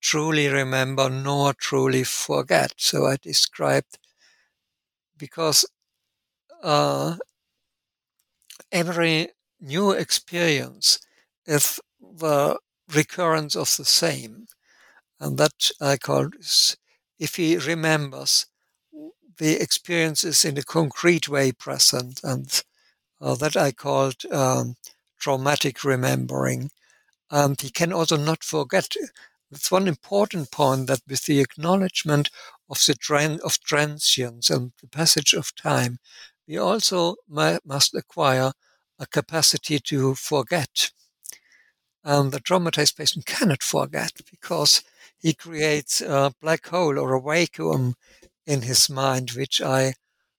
[0.00, 2.74] truly remember nor truly forget.
[2.78, 3.98] So I described
[5.18, 5.64] because
[6.62, 7.16] uh,
[8.72, 9.28] every
[9.60, 10.98] new experience
[11.46, 12.58] is the
[12.94, 14.46] recurrence of the same.
[15.20, 16.30] And that I call
[17.18, 18.46] if he remembers
[19.38, 22.62] the experiences in a concrete way present, and
[23.20, 24.76] uh, that I called um,
[25.18, 26.70] traumatic remembering.
[27.30, 28.94] And he can also not forget
[29.50, 32.30] That's one important point that with the acknowledgement
[32.70, 35.98] of the trend of transience and the passage of time,
[36.46, 38.52] we also must acquire
[38.98, 40.90] a capacity to forget.
[42.04, 44.82] And the traumatized patient cannot forget because
[45.18, 47.94] he creates a black hole or a vacuum
[48.46, 49.94] in his mind, which I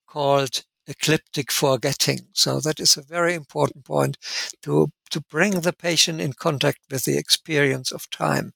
[0.08, 2.28] called ecliptic forgetting.
[2.34, 4.18] So that is a very important point
[4.64, 8.54] to, to bring the patient in contact with the experience of time.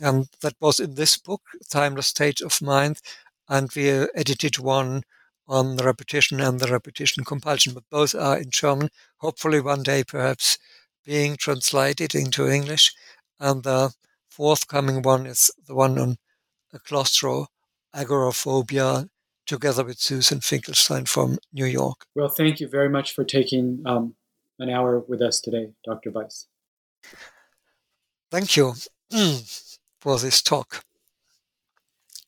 [0.00, 3.00] And that was in this book, Timeless State of Mind,
[3.48, 5.02] and we edited one
[5.46, 8.88] on the repetition and the repetition compulsion, but both are in German.
[9.18, 10.58] Hopefully, one day, perhaps
[11.04, 12.92] being translated into English.
[13.38, 13.92] And the
[14.34, 16.16] forthcoming one is the one on
[16.78, 19.08] claustroagoraphobia,
[19.46, 22.06] together with Susan Finkelstein from New York.
[22.16, 24.16] Well, thank you very much for taking um,
[24.58, 26.10] an hour with us today, Dr.
[26.10, 26.48] Weiss.
[28.30, 28.74] Thank you
[30.00, 30.82] for this talk.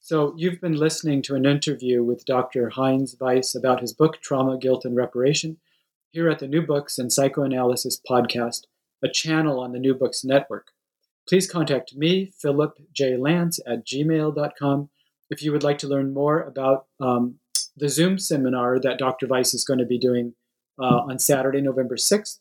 [0.00, 2.70] So, you've been listening to an interview with Dr.
[2.70, 5.56] Heinz Weiss about his book, Trauma, Guilt, and Reparation,
[6.12, 8.66] here at the New Books in Psychoanalysis podcast,
[9.02, 10.70] a channel on the New Books Network.
[11.28, 13.16] Please contact me, Philip J.
[13.16, 14.88] Lance, at gmail.com
[15.30, 17.36] if you would like to learn more about um,
[17.76, 19.26] the Zoom seminar that Dr.
[19.26, 20.34] Weiss is going to be doing
[20.78, 22.38] uh, on Saturday, November 6th,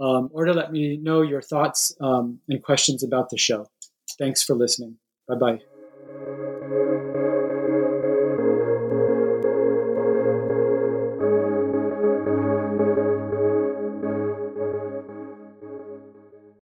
[0.00, 3.66] um, or to let me know your thoughts um, and questions about the show.
[4.18, 4.96] Thanks for listening.
[5.26, 5.77] Bye bye.